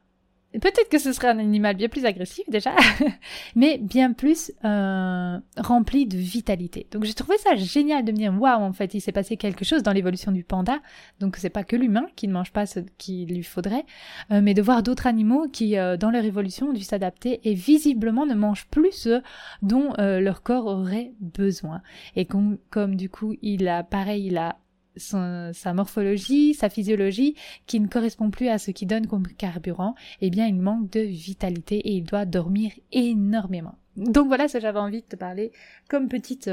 [0.59, 2.75] Peut-être que ce serait un animal bien plus agressif déjà,
[3.55, 6.87] mais bien plus euh, rempli de vitalité.
[6.91, 9.65] Donc j'ai trouvé ça génial de me dire waouh en fait il s'est passé quelque
[9.65, 10.79] chose dans l'évolution du panda.
[11.19, 13.85] Donc c'est pas que l'humain qui ne mange pas ce qu'il lui faudrait,
[14.31, 17.53] euh, mais de voir d'autres animaux qui euh, dans leur évolution ont dû s'adapter et
[17.53, 19.21] visiblement ne mangent plus ce
[19.61, 21.81] dont leur corps aurait besoin.
[22.15, 24.57] Et comme du coup il a pareil il a
[24.97, 30.29] sa morphologie, sa physiologie, qui ne correspond plus à ce qui donne comme carburant, eh
[30.29, 33.75] bien, il manque de vitalité et il doit dormir énormément.
[33.97, 35.51] Donc voilà ce que j'avais envie de te parler
[35.89, 36.51] comme petite,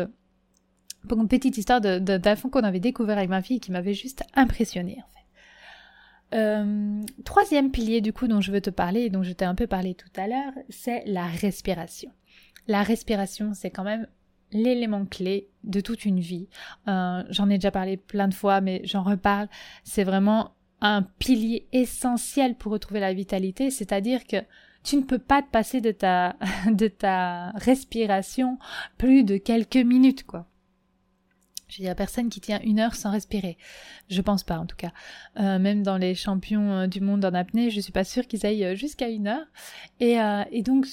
[1.11, 4.99] une petite histoire d'un fond qu'on avait découvert avec ma fille qui m'avait juste impressionné
[4.99, 6.37] en fait.
[6.37, 9.55] Euh, troisième pilier du coup dont je veux te parler et dont je t'ai un
[9.55, 12.11] peu parlé tout à l'heure, c'est la respiration.
[12.67, 14.07] La respiration, c'est quand même
[14.55, 16.49] l'élément clé de toute une vie.
[16.89, 19.49] Euh, j'en ai déjà parlé plein de fois, mais j'en reparle.
[19.83, 24.37] C'est vraiment un pilier essentiel pour retrouver la vitalité, c'est-à-dire que
[24.83, 26.37] tu ne peux pas te passer de ta,
[26.71, 28.59] de ta respiration
[28.97, 30.47] plus de quelques minutes, quoi.
[31.69, 33.57] Je veux dire, personne qui tient une heure sans respirer.
[34.09, 34.93] Je pense pas, en tout cas.
[35.41, 38.47] Euh, même dans les champions euh, du monde en apnée, je suis pas sûre qu'ils
[38.47, 39.47] aillent jusqu'à une heure.
[39.99, 40.19] Et,
[40.53, 40.87] et donc,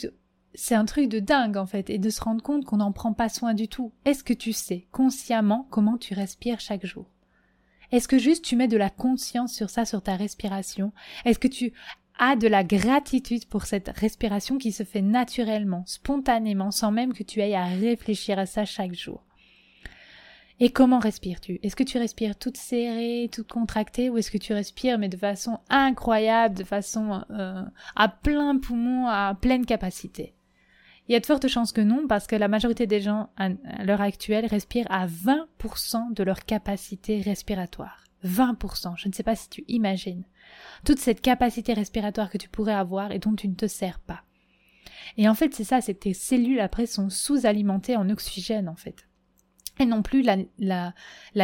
[0.54, 3.14] c'est un truc de dingue en fait, et de se rendre compte qu'on n'en prend
[3.14, 3.92] pas soin du tout.
[4.06, 7.06] Est-ce que tu sais consciemment comment tu respires chaque jour?
[7.92, 10.94] Est-ce que juste tu mets de la conscience sur ça, sur ta respiration?
[11.26, 11.74] Est-ce que tu
[12.20, 17.24] as de la gratitude pour cette respiration qui se fait naturellement, spontanément, sans même que
[17.24, 19.24] tu ailles à réfléchir à ça chaque jour?
[20.62, 21.60] Et comment respires-tu?
[21.64, 25.18] Est-ce que tu respires toute serrée, toute contractée, ou est-ce que tu respires mais de
[25.18, 27.64] façon incroyable, de façon euh,
[27.96, 30.36] à plein poumon, à pleine capacité?
[31.12, 33.50] Il y a de fortes chances que non, parce que la majorité des gens à
[33.84, 38.06] l'heure actuelle respirent à 20% de leur capacité respiratoire.
[38.24, 40.24] 20%, je ne sais pas si tu imagines.
[40.86, 44.21] Toute cette capacité respiratoire que tu pourrais avoir et dont tu ne te sers pas.
[45.17, 48.78] Et en fait, c'est ça, c'est que tes cellules après sont sous-alimentées en oxygène, en
[48.78, 49.06] fait.
[49.82, 50.93] et non plus la,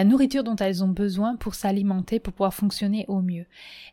[0.06, 3.48] nourriture dont elles ont besoin pour s'alimenter, pour pouvoir fonctionner au mieux.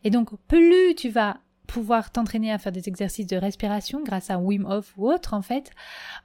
[0.05, 4.39] Et donc, plus tu vas pouvoir t'entraîner à faire des exercices de respiration grâce à
[4.39, 5.71] Wim Hof ou autre en fait,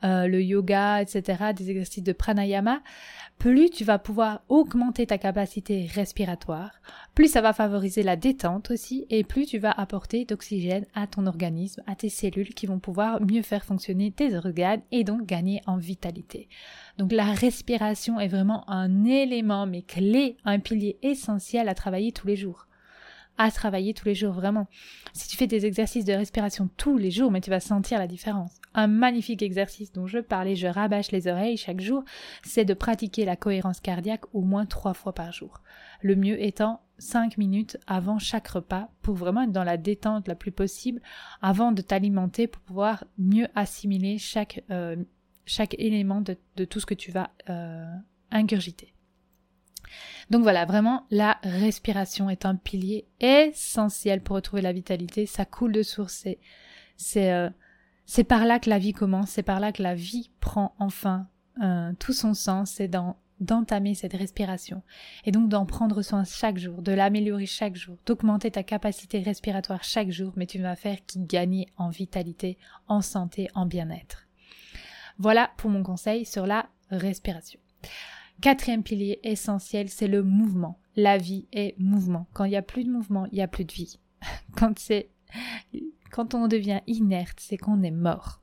[0.04, 2.82] euh, le yoga, etc., des exercices de pranayama,
[3.38, 6.72] plus tu vas pouvoir augmenter ta capacité respiratoire,
[7.16, 11.26] plus ça va favoriser la détente aussi, et plus tu vas apporter d'oxygène à ton
[11.26, 15.62] organisme, à tes cellules qui vont pouvoir mieux faire fonctionner tes organes et donc gagner
[15.68, 16.50] en vitalité.
[16.98, 22.28] Donc la respiration est vraiment un élément, mais clé, un pilier essentiel à travailler tous
[22.28, 22.69] les jours
[23.40, 24.68] à travailler tous les jours, vraiment.
[25.14, 28.06] Si tu fais des exercices de respiration tous les jours, mais tu vas sentir la
[28.06, 28.52] différence.
[28.76, 32.04] Un magnifique exercice dont je parlais, je rabâche les oreilles chaque jour,
[32.44, 35.62] c'est de pratiquer la cohérence cardiaque au moins trois fois par jour.
[36.02, 40.36] Le mieux étant cinq minutes avant chaque repas pour vraiment être dans la détente la
[40.36, 41.02] plus possible
[41.42, 44.98] avant de t'alimenter pour pouvoir mieux assimiler chaque, euh,
[45.78, 47.86] élément de, tout ce que tu vas euh,
[48.32, 48.94] ingurgiter.
[50.30, 55.26] Donc voilà, vraiment, la respiration est un pilier essentiel pour retrouver la vitalité.
[55.26, 56.28] Ça coule de source.
[56.98, 57.50] C'est, euh,
[58.28, 59.32] par là que la vie commence.
[59.32, 61.28] C'est par là que la vie prend enfin
[61.62, 62.72] euh, tout son sens.
[62.72, 62.92] C'est
[63.40, 64.84] d'entamer cette respiration
[65.26, 69.84] et donc d'en prendre soin chaque jour, de l'améliorer chaque jour, d'augmenter ta capacité respiratoire
[69.84, 74.28] chaque jour, mais tu ne vas faire qu'y gagner en vitalité, en santé, en bien-être.
[75.18, 77.60] Voilà pour mon conseil sur la respiration.
[78.42, 80.80] Quatrième pilier essentiel, c'est le mouvement.
[80.96, 82.28] La vie est mouvement.
[82.34, 84.00] Quand il n'y a plus de mouvement, il n'y a plus de vie.
[84.58, 85.10] Quand c'est,
[86.12, 88.42] quand on devient inerte, c'est qu'on est mort.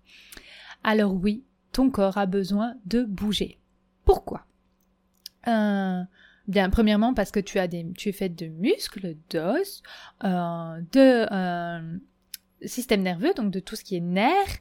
[0.84, 3.58] Alors oui, ton corps a besoin de bouger.
[4.04, 4.46] Pourquoi?
[5.48, 6.02] Euh,
[6.48, 9.82] Bien, premièrement parce que tu as des, tu es fait de muscles, d'os,
[10.22, 11.98] euh, de euh,
[12.64, 14.60] système nerveux, donc de tout ce qui est nerfs,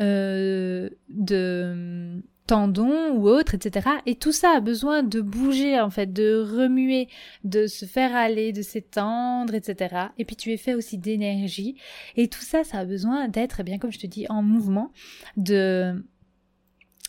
[0.00, 3.88] euh, de tendons ou autres, etc.
[4.06, 7.08] Et tout ça a besoin de bouger, en fait, de remuer,
[7.44, 10.08] de se faire aller, de s'étendre, etc.
[10.18, 11.76] Et puis tu es fait aussi d'énergie.
[12.16, 14.92] Et tout ça, ça a besoin d'être, eh bien comme je te dis, en mouvement,
[15.36, 16.04] de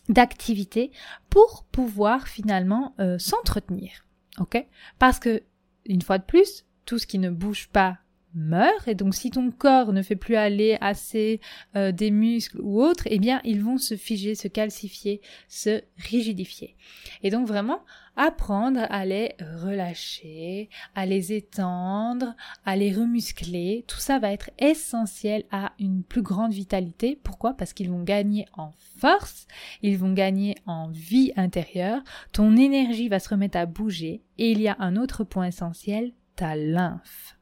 [0.10, 0.92] d'activité
[1.30, 4.06] pour pouvoir finalement euh, s'entretenir.
[4.40, 4.66] Ok?
[5.00, 5.44] Parce que,
[5.86, 7.98] une fois de plus, tout ce qui ne bouge pas
[8.38, 11.42] meurt et donc si ton corps ne fait plus aller assez
[11.76, 16.76] euh, des muscles ou autres, eh bien ils vont se figer, se calcifier, se rigidifier.
[17.24, 17.82] Et donc vraiment
[18.18, 25.44] apprendre à les relâcher, à les étendre, à les remuscler, tout ça va être essentiel
[25.52, 27.20] à une plus grande vitalité.
[27.24, 27.54] Pourquoi?
[27.54, 29.48] Parce qu'ils vont gagner en force,
[29.84, 32.02] ils vont gagner en vie intérieure,
[32.34, 36.12] ton énergie va se remettre à bouger et il y a un autre point essentiel,
[36.36, 37.37] ta lymphe.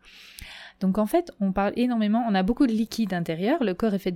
[0.79, 3.99] Donc en fait, on parle énormément, on a beaucoup de liquide intérieur, le corps est
[3.99, 4.13] fait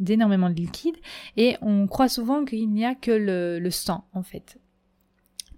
[0.00, 0.96] d'énormément de liquide,
[1.36, 4.58] et on croit souvent qu'il n'y a que le, sang, en fait.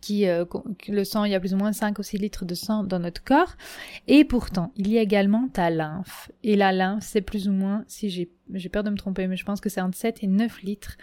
[0.00, 0.44] Qui, euh,
[0.88, 2.98] le sang, il y a plus ou moins 5 ou 6 litres de sang dans
[2.98, 3.56] notre corps,
[4.06, 6.30] et pourtant, il y a également ta lymphe.
[6.42, 9.36] Et la lymphe, c'est plus ou moins, si j'ai, j'ai peur de me tromper, mais
[9.36, 10.96] je pense que c'est entre 7 et 9 litres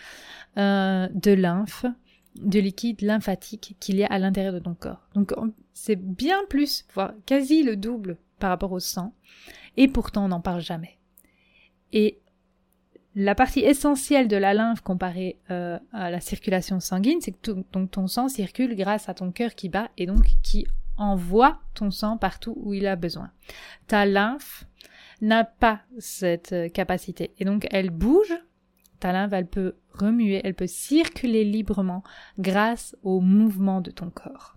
[0.57, 1.85] euh, de lymphe
[2.41, 5.07] de liquide lymphatique qu'il y a à l'intérieur de ton corps.
[5.13, 5.33] Donc
[5.73, 9.11] c'est bien plus, voire quasi le double par rapport au sang,
[9.75, 10.99] et pourtant on n'en parle jamais.
[11.93, 12.19] Et
[13.15, 17.89] la partie essentielle de la lymphe comparée euh, à la circulation sanguine, c'est que donc
[17.89, 22.17] ton sang circule grâce à ton cœur qui bat et donc qui envoie ton sang
[22.17, 23.31] partout où il a besoin.
[23.87, 24.67] Ta lymphe
[25.21, 28.35] n'a pas cette euh, capacité et donc elle bouge.
[28.99, 32.03] Ta lymphe, elle peut remuer, elle peut circuler librement
[32.37, 34.54] grâce au mouvement de ton corps.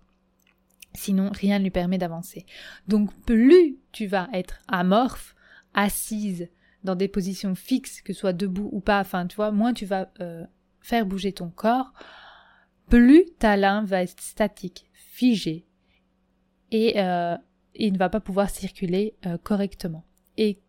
[0.98, 2.44] Sinon, rien ne lui permet d'avancer.
[2.88, 5.36] Donc, plus tu vas être amorphe,
[5.72, 6.48] assise,
[6.82, 9.86] dans des positions fixes, que ce soit debout ou pas, enfin, tu vois, moins tu
[9.86, 10.44] vas euh,
[10.80, 11.92] faire bouger ton corps,
[12.88, 15.66] plus ta lymphe va être statique, figée,
[16.72, 17.36] et, euh,
[17.76, 20.04] il ne va pas pouvoir circuler euh, correctement.
[20.36, 20.60] Et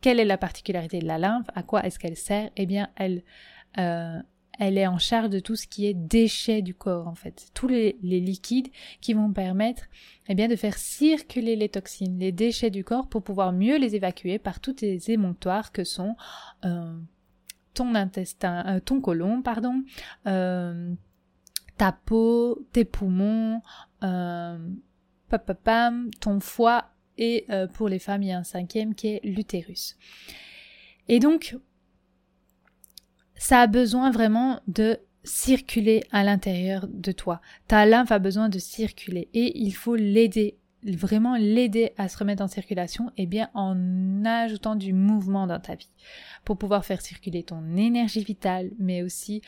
[0.00, 2.50] quelle est la particularité de la lymphe À quoi est-ce qu'elle sert?
[2.56, 3.22] Eh bien, elle,
[4.58, 7.68] elle est en charge de tout ce qui est déchets du corps en fait, tous
[7.68, 8.68] les, liquides
[9.00, 9.84] qui vont permettre
[10.28, 13.94] eh bien de faire circuler les toxines, les déchets du corps pour pouvoir mieux les
[13.94, 16.16] évacuer par tous les émonctoires que sont
[16.64, 16.92] euh,
[17.74, 19.84] ton intestin, euh, ton côlon, pardon,
[20.26, 20.92] euh,
[21.76, 23.62] ta peau, tes poumons,
[25.28, 29.96] papapam, ton foie et pour les femmes il y a un cinquième qui est l'utérus.
[31.08, 31.56] Et donc
[33.38, 37.40] ça a besoin vraiment de circuler à l'intérieur de toi.
[37.66, 42.42] Ta lymphe a besoin de circuler et il faut l'aider, vraiment l'aider à se remettre
[42.42, 45.90] en circulation et bien en ajoutant du mouvement dans ta vie
[46.44, 49.42] pour pouvoir faire circuler ton énergie vitale mais aussi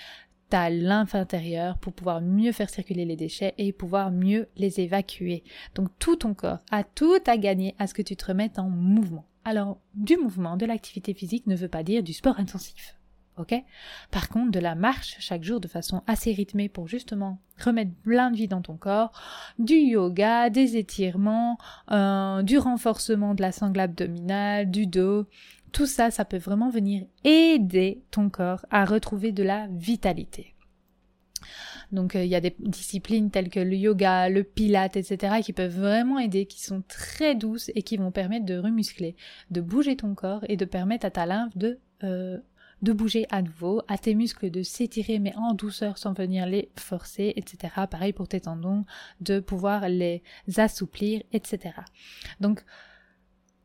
[0.50, 5.44] ta lymphe intérieure pour pouvoir mieux faire circuler les déchets et pouvoir mieux les évacuer.
[5.74, 8.68] Donc tout ton corps a tout à gagner à ce que tu te remettes en
[8.68, 9.24] mouvement.
[9.44, 12.99] Alors, du mouvement, de l'activité physique ne veut pas dire du sport intensif.
[14.10, 18.30] Par contre, de la marche chaque jour de façon assez rythmée pour justement remettre plein
[18.30, 19.12] de vie dans ton corps,
[19.58, 21.58] du yoga, des étirements,
[21.90, 25.26] euh, du renforcement de la sangle abdominale, du dos,
[25.72, 30.54] tout ça, ça peut vraiment venir aider ton corps à retrouver de la vitalité.
[31.92, 35.36] Donc euh, il y a des disciplines telles que le yoga, le pilate, etc.
[35.42, 39.16] qui peuvent vraiment aider, qui sont très douces et qui vont permettre de remuscler,
[39.50, 42.38] de bouger ton corps et de permettre à ta lymphe de euh,
[42.82, 46.70] de bouger à nouveau, à tes muscles de s'étirer mais en douceur sans venir les
[46.76, 47.74] forcer, etc.
[47.90, 48.84] Pareil pour tes tendons,
[49.20, 50.22] de pouvoir les
[50.56, 51.74] assouplir, etc.
[52.40, 52.64] Donc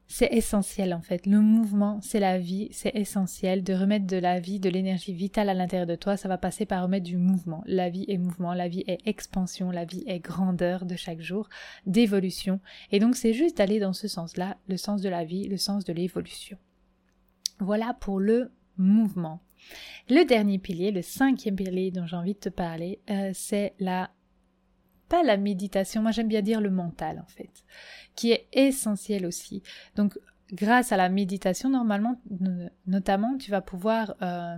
[0.08, 1.26] c'est essentiel en fait.
[1.26, 5.50] Le mouvement, c'est la vie, c'est essentiel de remettre de la vie, de l'énergie vitale
[5.50, 6.16] à l'intérieur de toi.
[6.16, 7.64] Ça va passer par remettre du mouvement.
[7.66, 11.50] La vie est mouvement, la vie est expansion, la vie est grandeur de chaque jour,
[11.86, 12.60] d'évolution.
[12.92, 15.86] Et donc c'est juste d'aller dans ce sens-là, le sens de la vie, le sens
[15.86, 16.58] de l'évolution.
[17.60, 19.42] Voilà pour le mouvement.
[20.10, 24.12] Le dernier pilier, le cinquième pilier dont j'ai envie de te parler, euh, c'est la
[25.08, 27.64] pas la méditation, moi j'aime bien dire le mental en fait,
[28.16, 29.62] qui est essentiel aussi.
[29.96, 30.18] Donc
[30.52, 32.20] grâce à la méditation, normalement,
[32.88, 34.58] notamment, tu vas pouvoir euh,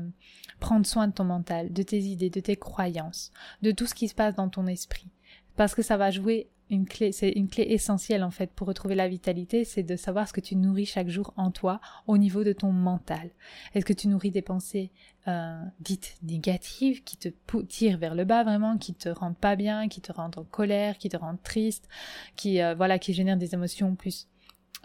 [0.59, 4.07] prendre soin de ton mental, de tes idées, de tes croyances, de tout ce qui
[4.07, 5.09] se passe dans ton esprit.
[5.55, 8.95] Parce que ça va jouer une clé, c'est une clé essentielle en fait pour retrouver
[8.95, 12.43] la vitalité, c'est de savoir ce que tu nourris chaque jour en toi au niveau
[12.43, 13.29] de ton mental.
[13.73, 14.91] Est-ce que tu nourris des pensées
[15.27, 17.29] euh, dites négatives qui te
[17.67, 20.97] tirent vers le bas vraiment, qui te rendent pas bien, qui te rendent en colère,
[20.97, 21.87] qui te rendent triste,
[22.35, 24.27] qui euh, voilà, qui génèrent des émotions plus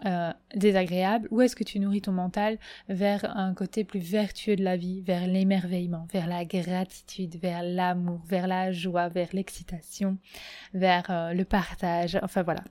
[0.05, 2.57] euh, désagréable ou est-ce que tu nourris ton mental
[2.89, 8.19] vers un côté plus vertueux de la vie, vers l'émerveillement, vers la gratitude, vers l'amour,
[8.27, 10.17] vers la joie, vers l'excitation,
[10.73, 12.63] vers euh, le partage, enfin voilà.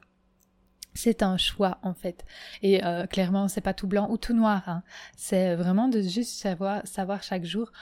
[0.95, 2.27] C'est un choix en fait.
[2.61, 4.69] Et euh, clairement, c'est pas tout blanc ou tout noir.
[4.69, 4.83] Hein.
[5.17, 7.73] C'est vraiment de juste savoir, savoir chaque jour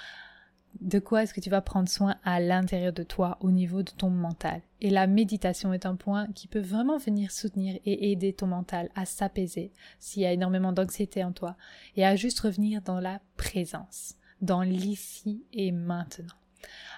[0.80, 3.90] de quoi est-ce que tu vas prendre soin à l'intérieur de toi au niveau de
[3.90, 4.62] ton mental?
[4.80, 8.90] Et la méditation est un point qui peut vraiment venir soutenir et aider ton mental
[8.94, 11.56] à s'apaiser s'il y a énormément d'anxiété en toi
[11.96, 16.34] et à juste revenir dans la présence, dans l'ici et maintenant.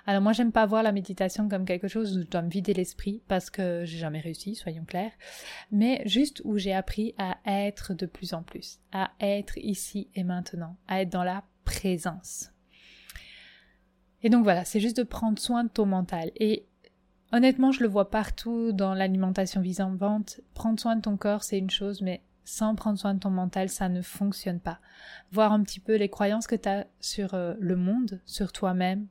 [0.07, 2.75] Alors moi j'aime pas voir la méditation comme quelque chose où je dois me vider
[2.75, 5.13] l'esprit parce que j'ai jamais réussi, soyons clairs,
[5.71, 10.25] mais juste où j'ai appris à être de plus en plus, à être ici et
[10.25, 12.51] maintenant, à être dans la présence.
[14.23, 16.31] Et donc voilà, c'est juste de prendre soin de ton mental.
[16.37, 16.65] Et
[17.33, 20.41] honnêtement, je le vois partout dans l'alimentation visant-vente.
[20.55, 23.69] Prendre soin de ton corps, c'est une chose, mais sans prendre soin de ton mental,
[23.69, 24.79] ça ne fonctionne pas.
[25.31, 29.07] Voir un petit peu les croyances que tu as sur euh, le monde, sur toi-même,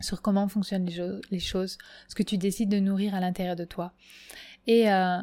[0.00, 0.88] sur comment fonctionnent
[1.30, 3.92] les, choses, ce que tu décides de nourrir à l'intérieur de toi.
[4.66, 5.20] Et, euh,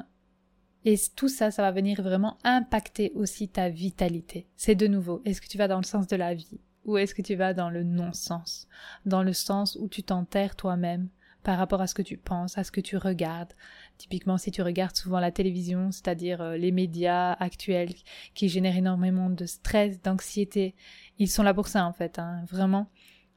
[0.86, 4.48] et tout ça, ça va venir vraiment impacter aussi ta vitalité.
[4.56, 6.60] C'est de nouveau, est-ce que tu vas dans le sens de la vie?
[6.88, 8.68] Ou est-ce que tu vas dans le non-sens,
[9.06, 11.10] dans le sens où tu t'enterres toi-même
[11.44, 13.54] par rapport à ce que tu penses, à ce que tu regardes.
[13.98, 17.94] Typiquement, si tu regardes souvent la télévision, c'est-à-dire euh, les médias actuels
[18.34, 20.76] qui génèrent énormément de stress, d'anxiété,
[21.20, 22.20] ils sont là pour ça en fait.
[22.20, 22.44] Hein.
[22.50, 22.90] Vraiment,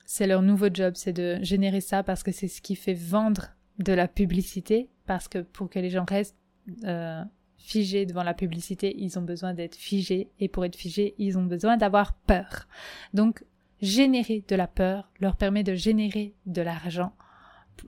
[0.07, 3.51] c'est leur nouveau job, c'est de générer ça parce que c'est ce qui fait vendre
[3.79, 6.37] de la publicité, parce que pour que les gens restent
[6.85, 7.23] euh,
[7.61, 11.45] figés devant la publicité, ils ont besoin d'être figés et pour être figés, ils ont
[11.45, 12.67] besoin d'avoir peur.
[13.15, 13.45] Donc
[13.81, 17.13] générer de la peur leur permet de générer de l'argent,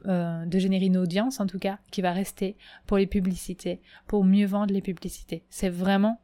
[0.07, 2.57] euh, de générer une audience en tout cas qui va rester
[2.87, 5.45] pour les publicités, pour mieux vendre les publicités.
[5.51, 6.21] C'est vraiment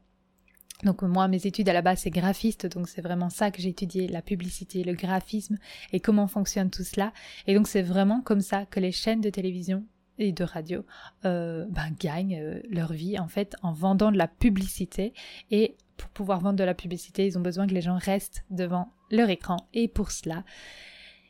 [0.83, 3.67] donc moi, mes études à la base, c'est graphiste, donc c'est vraiment ça que j'ai
[3.67, 5.57] étudié, la publicité, le graphisme
[5.91, 7.11] et comment fonctionne tout cela.
[7.47, 9.83] Et donc c'est vraiment comme ça que les chaînes de télévision
[10.19, 10.85] et de radio
[11.25, 15.13] euh, ben, gagnent euh, leur vie en fait en vendant de la publicité.
[15.49, 18.93] Et pour pouvoir vendre de la publicité ils ont besoin que les gens restent devant
[19.09, 19.57] leur écran.
[19.73, 20.43] Et pour cela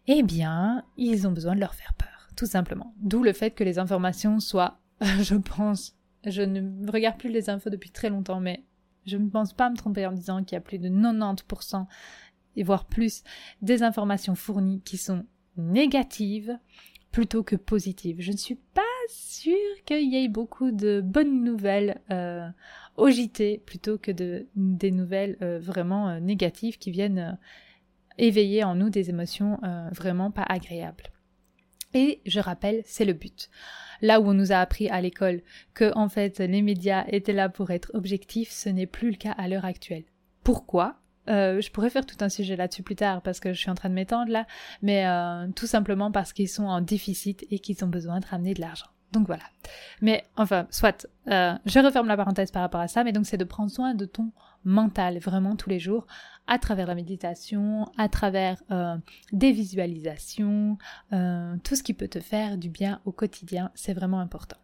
[0.07, 2.93] eh bien ils ont besoin de leur faire peur tout simplement.
[2.97, 7.69] D'où le fait que les informations soient je pense je ne regarde plus les infos
[7.69, 8.65] depuis très longtemps mais
[9.05, 11.85] je ne pense pas me tromper en disant qu'il y a plus de 90%
[12.55, 13.23] et voire plus
[13.61, 15.25] des informations fournies qui sont
[15.57, 16.57] négatives
[17.11, 18.17] plutôt que positive.
[18.19, 19.55] Je ne suis pas sûre
[19.85, 22.47] qu'il y ait beaucoup de bonnes nouvelles euh,
[22.97, 23.07] au
[23.65, 27.37] plutôt que de, des nouvelles euh, vraiment euh, négatives qui viennent
[28.17, 29.59] éveiller en nous des émotions
[29.93, 31.05] vraiment pas agréables.
[31.93, 33.49] Et je rappelle, c'est le but.
[34.01, 35.41] Là où on nous a appris à l'école
[35.73, 39.31] que en fait les médias étaient là pour être objectifs, ce n'est plus le cas
[39.31, 40.03] à l'heure actuelle.
[40.43, 40.99] Pourquoi?
[41.29, 43.75] Euh, je pourrais faire tout un sujet là-dessus plus tard parce que je suis en
[43.75, 44.45] train de m'étendre là,
[44.81, 48.53] mais euh, tout simplement parce qu'ils sont en déficit et qu'ils ont besoin de ramener
[48.53, 48.87] de l'argent.
[49.11, 49.43] Donc voilà.
[50.01, 53.37] Mais enfin, soit, euh, je referme la parenthèse par rapport à ça, mais donc c'est
[53.37, 54.31] de prendre soin de ton
[54.63, 56.05] mental vraiment tous les jours
[56.45, 58.57] à travers la méditation, à travers
[59.31, 60.79] des visualisations,
[61.11, 64.57] tout ce qui peut te faire du bien au quotidien, c'est vraiment important.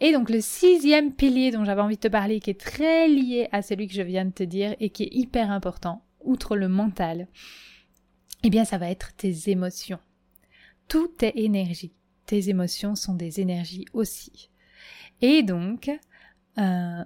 [0.00, 3.48] Et donc le sixième pilier dont j'avais envie de te parler, qui est très lié
[3.52, 6.68] à celui que je viens de te dire et qui est hyper important, outre le
[6.68, 7.28] mental,
[8.44, 9.98] eh bien ça va être tes émotions.
[10.86, 11.92] Tout est énergie
[12.28, 14.50] tes émotions sont des énergies aussi.
[15.22, 15.90] Et donc,
[16.58, 17.04] euh,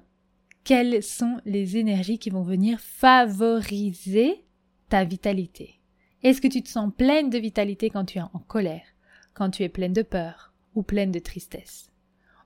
[0.65, 4.45] quelles sont les énergies qui vont venir favoriser
[4.89, 5.81] ta vitalité?
[6.25, 8.85] Est-ce que tu te sens pleine de vitalité quand tu es en colère,
[9.33, 11.92] quand tu es pleine de peur ou pleine de tristesse?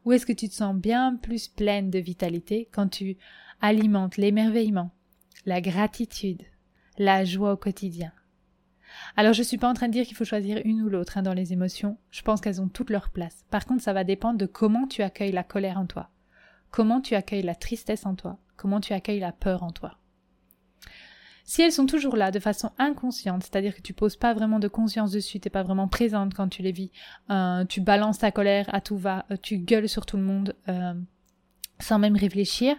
[0.07, 3.17] Ou est-ce que tu te sens bien plus pleine de vitalité quand tu
[3.61, 4.93] alimentes l'émerveillement,
[5.47, 6.43] la gratitude,
[6.97, 8.13] la joie au quotidien?
[9.17, 11.23] Alors je suis pas en train de dire qu'il faut choisir une ou l'autre hein,
[11.23, 13.45] dans les émotions, je pense qu'elles ont toutes leur place.
[13.51, 16.09] Par contre, ça va dépendre de comment tu accueilles la colère en toi,
[16.71, 19.99] comment tu accueilles la tristesse en toi, comment tu accueilles la peur en toi.
[21.49, 24.67] Si elles sont toujours là de façon inconsciente, c'est-à-dire que tu poses pas vraiment de
[24.67, 26.91] conscience dessus, t'es pas vraiment présente quand tu les vis,
[27.31, 30.57] euh, tu balances ta colère à tout va, euh, tu gueules sur tout le monde
[30.69, 30.95] euh,
[31.79, 32.77] sans même réfléchir,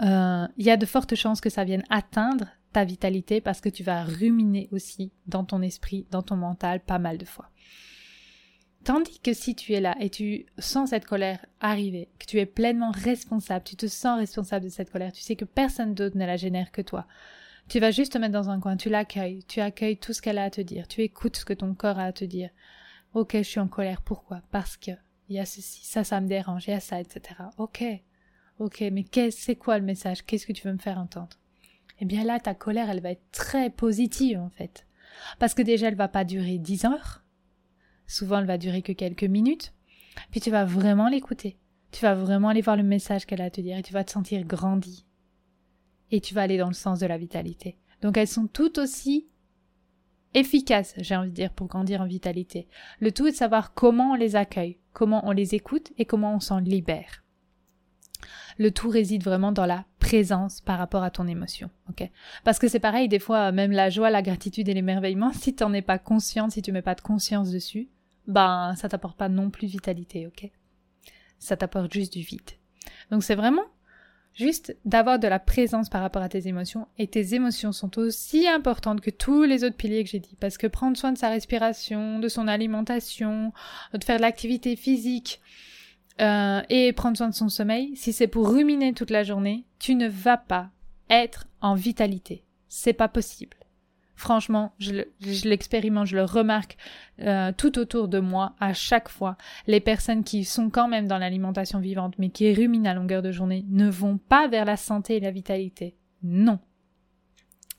[0.00, 3.82] il y a de fortes chances que ça vienne atteindre ta vitalité parce que tu
[3.82, 7.50] vas ruminer aussi dans ton esprit, dans ton mental pas mal de fois.
[8.84, 12.46] Tandis que si tu es là et tu sens cette colère arriver, que tu es
[12.46, 16.24] pleinement responsable, tu te sens responsable de cette colère, tu sais que personne d'autre ne
[16.24, 17.06] la génère que toi.
[17.68, 20.38] Tu vas juste te mettre dans un coin, tu l'accueilles, tu accueilles tout ce qu'elle
[20.38, 22.48] a à te dire, tu écoutes ce que ton corps a à te dire.
[23.12, 24.40] Ok, je suis en colère, pourquoi?
[24.50, 24.92] Parce que
[25.28, 27.42] il y a ceci, ça, ça me dérange, il y a ça, etc.
[27.58, 27.84] Ok,
[28.58, 30.24] ok, mais c'est quoi le message?
[30.24, 31.36] Qu'est-ce que tu veux me faire entendre?
[32.00, 34.86] Eh bien là, ta colère, elle va être très positive, en fait.
[35.38, 37.22] Parce que déjà, elle va pas durer dix heures.
[38.06, 39.74] Souvent, elle va durer que quelques minutes.
[40.30, 41.58] Puis tu vas vraiment l'écouter.
[41.92, 44.04] Tu vas vraiment aller voir le message qu'elle a à te dire et tu vas
[44.04, 45.04] te sentir grandi.
[46.10, 47.76] Et tu vas aller dans le sens de la vitalité.
[48.02, 49.26] Donc elles sont toutes aussi
[50.34, 52.68] efficaces, j'ai envie de dire, pour grandir en vitalité.
[53.00, 56.34] Le tout est de savoir comment on les accueille, comment on les écoute et comment
[56.34, 57.24] on s'en libère.
[58.58, 62.10] Le tout réside vraiment dans la présence par rapport à ton émotion, ok?
[62.44, 65.62] Parce que c'est pareil, des fois, même la joie, la gratitude et l'émerveillement, si tu
[65.62, 67.88] n'en es pas conscient, si tu mets pas de conscience dessus,
[68.26, 70.50] ben ça t'apporte pas non plus vitalité, ok?
[71.38, 72.50] Ça t'apporte juste du vide.
[73.10, 73.64] Donc c'est vraiment
[74.38, 78.46] juste d'avoir de la présence par rapport à tes émotions et tes émotions sont aussi
[78.46, 81.28] importantes que tous les autres piliers que j'ai dit parce que prendre soin de sa
[81.28, 83.52] respiration, de son alimentation,
[83.92, 85.40] de faire de l'activité physique,
[86.20, 89.94] euh, et prendre soin de son sommeil, si c'est pour ruminer toute la journée, tu
[89.94, 90.70] ne vas pas
[91.10, 92.42] être en vitalité.
[92.68, 93.56] C'est pas possible.
[94.18, 95.04] Franchement, je
[95.48, 96.76] l'expérimente, je, le remarque
[97.20, 99.36] euh, tout autour de moi à chaque fois.
[99.68, 103.30] Les personnes qui sont quand même dans l'alimentation vivante mais qui ruminent à longueur de
[103.30, 105.94] journée ne vont pas vers la santé et la vitalité.
[106.24, 106.58] Non.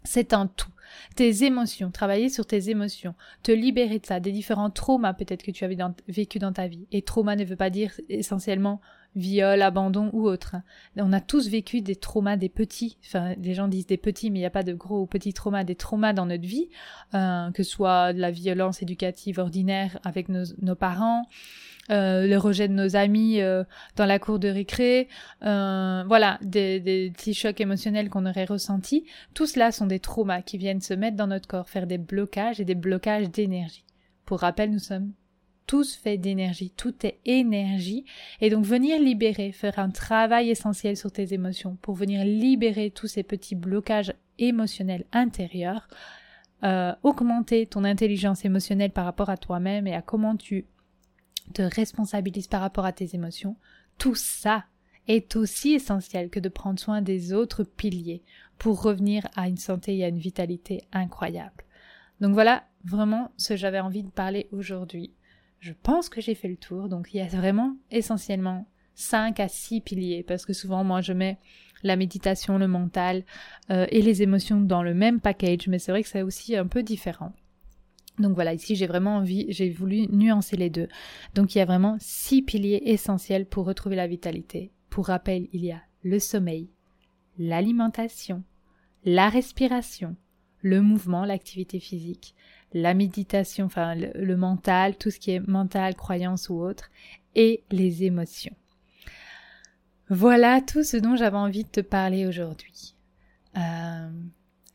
[0.05, 0.71] C'est un tout.
[1.17, 5.51] Tes émotions, travailler sur tes émotions, te libérer de ça, des différents traumas peut-être que
[5.51, 5.77] tu avais
[6.07, 6.87] vécu dans ta vie.
[6.93, 8.79] Et trauma ne veut pas dire essentiellement
[9.15, 10.55] viol, abandon ou autre.
[10.95, 14.39] On a tous vécu des traumas, des petits, enfin les gens disent des petits, mais
[14.39, 16.69] il n'y a pas de gros ou petits traumas, des traumas dans notre vie,
[17.13, 21.25] euh, que ce soit de la violence éducative ordinaire avec nos parents,
[21.89, 23.63] euh, le rejet de nos amis euh,
[23.95, 25.07] dans la cour de récré,
[25.41, 29.05] voilà, des, des, petits chocs émotionnels qu'on aurait ressentis.
[29.33, 32.59] Tout cela sont des traumas qui viennent se mettre dans notre corps, faire des blocages
[32.59, 33.85] et des blocages d'énergie.
[34.25, 35.13] Pour rappel, nous sommes
[35.69, 38.03] tous faits d'énergie, tout est énergie,
[38.41, 43.05] et donc venir libérer, faire un travail essentiel sur tes émotions pour venir libérer tous
[43.05, 45.87] ces petits blocages émotionnels intérieurs,
[46.63, 50.65] euh, augmenter ton intelligence émotionnelle par rapport à toi-même et à comment tu
[51.53, 53.55] te responsabilise par rapport à tes émotions,
[53.99, 54.65] tout ça
[55.07, 58.23] est aussi essentiel que de prendre soin des autres piliers
[58.57, 61.63] pour revenir à une santé et à une vitalité incroyable.
[62.21, 65.13] Donc voilà vraiment ce que j'avais envie de parler aujourd'hui.
[65.59, 69.47] Je pense que j'ai fait le tour, donc il y a vraiment essentiellement 5 à
[69.47, 71.37] 6 piliers, parce que souvent moi je mets
[71.83, 73.23] la méditation, le mental
[73.69, 76.67] euh, et les émotions dans le même package, mais c'est vrai que c'est aussi un
[76.67, 77.33] peu différent.
[78.19, 80.87] Donc voilà, ici j'ai vraiment envie, j'ai voulu nuancer les deux.
[81.35, 84.71] Donc il y a vraiment six piliers essentiels pour retrouver la vitalité.
[84.89, 86.69] Pour rappel, il y a le sommeil,
[87.37, 88.43] l'alimentation,
[89.05, 90.15] la respiration,
[90.61, 92.35] le mouvement, l'activité physique,
[92.73, 96.89] la méditation, enfin le, mental, tout ce qui est mental, croyance ou autre,
[97.35, 98.55] et les émotions.
[100.09, 102.95] Voilà tout ce dont j'avais envie de te parler aujourd'hui.
[103.57, 104.09] Euh,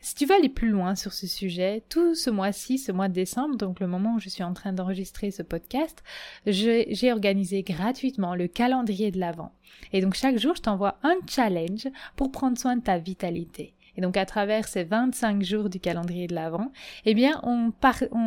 [0.01, 3.14] Si tu veux aller plus loin sur ce sujet, tout ce mois-ci, ce mois de
[3.14, 6.05] décembre, donc le moment où je suis en train d'enregistrer ce podcast,
[6.47, 9.53] j'ai organisé gratuitement le calendrier de l'Avent.
[9.95, 13.72] Et donc chaque jour, je t'envoie un challenge pour prendre soin de ta vitalité.
[13.97, 16.72] Et donc à travers ces 25 jours du calendrier de l'Avent,
[17.05, 17.72] eh bien on,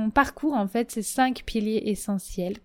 [0.10, 2.58] parcourt en fait ces cinq piliers essentiels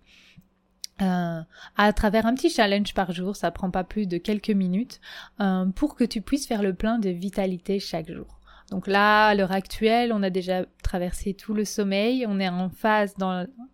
[1.01, 1.41] euh,
[1.75, 5.01] à travers un petit challenge par jour, ça prend pas plus de quelques minutes,
[5.41, 8.39] euh, pour que tu puisses faire le plein de vitalité chaque jour.
[8.69, 12.69] Donc là, à l'heure actuelle, on a déjà traversé tout le sommeil, on est en
[12.69, 13.15] phase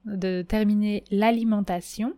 [0.05, 2.13] de terminer l'alimentation.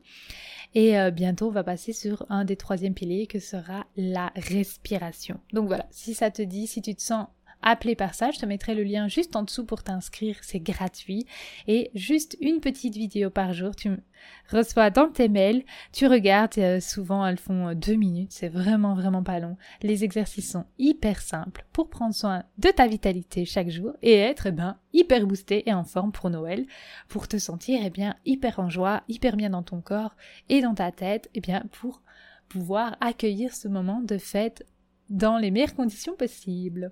[0.74, 5.40] Et euh, bientôt, on va passer sur un des troisièmes piliers que sera la respiration.
[5.52, 7.28] Donc voilà, si ça te dit, si tu te sens
[7.62, 11.26] appelé par ça, je te mettrai le lien juste en dessous pour t'inscrire, c'est gratuit.
[11.68, 13.90] Et juste une petite vidéo par jour, tu
[14.52, 18.94] reçois dans tes mails, tu regardes, euh, souvent elles font euh, deux minutes, c'est vraiment
[18.94, 19.58] vraiment pas long.
[19.82, 24.48] Les exercices sont hyper simples pour prendre soin de ta vitalité chaque jour et être
[24.48, 26.66] eh ben, hyper boosté et en forme pour Noël,
[27.08, 30.16] pour te sentir eh bien, hyper en joie, hyper bien dans ton corps
[30.50, 32.02] et dans ta tête, eh bien, pour
[32.50, 34.66] pouvoir accueillir ce moment de fête
[35.12, 36.92] dans les meilleures conditions possibles.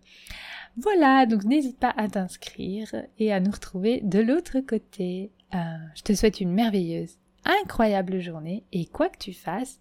[0.78, 5.32] Voilà, donc n'hésite pas à t'inscrire et à nous retrouver de l'autre côté.
[5.56, 5.58] Euh,
[5.96, 9.80] je te souhaite une merveilleuse, incroyable journée et quoi que tu fasses,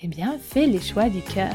[0.00, 1.54] eh bien, fais les choix du cœur.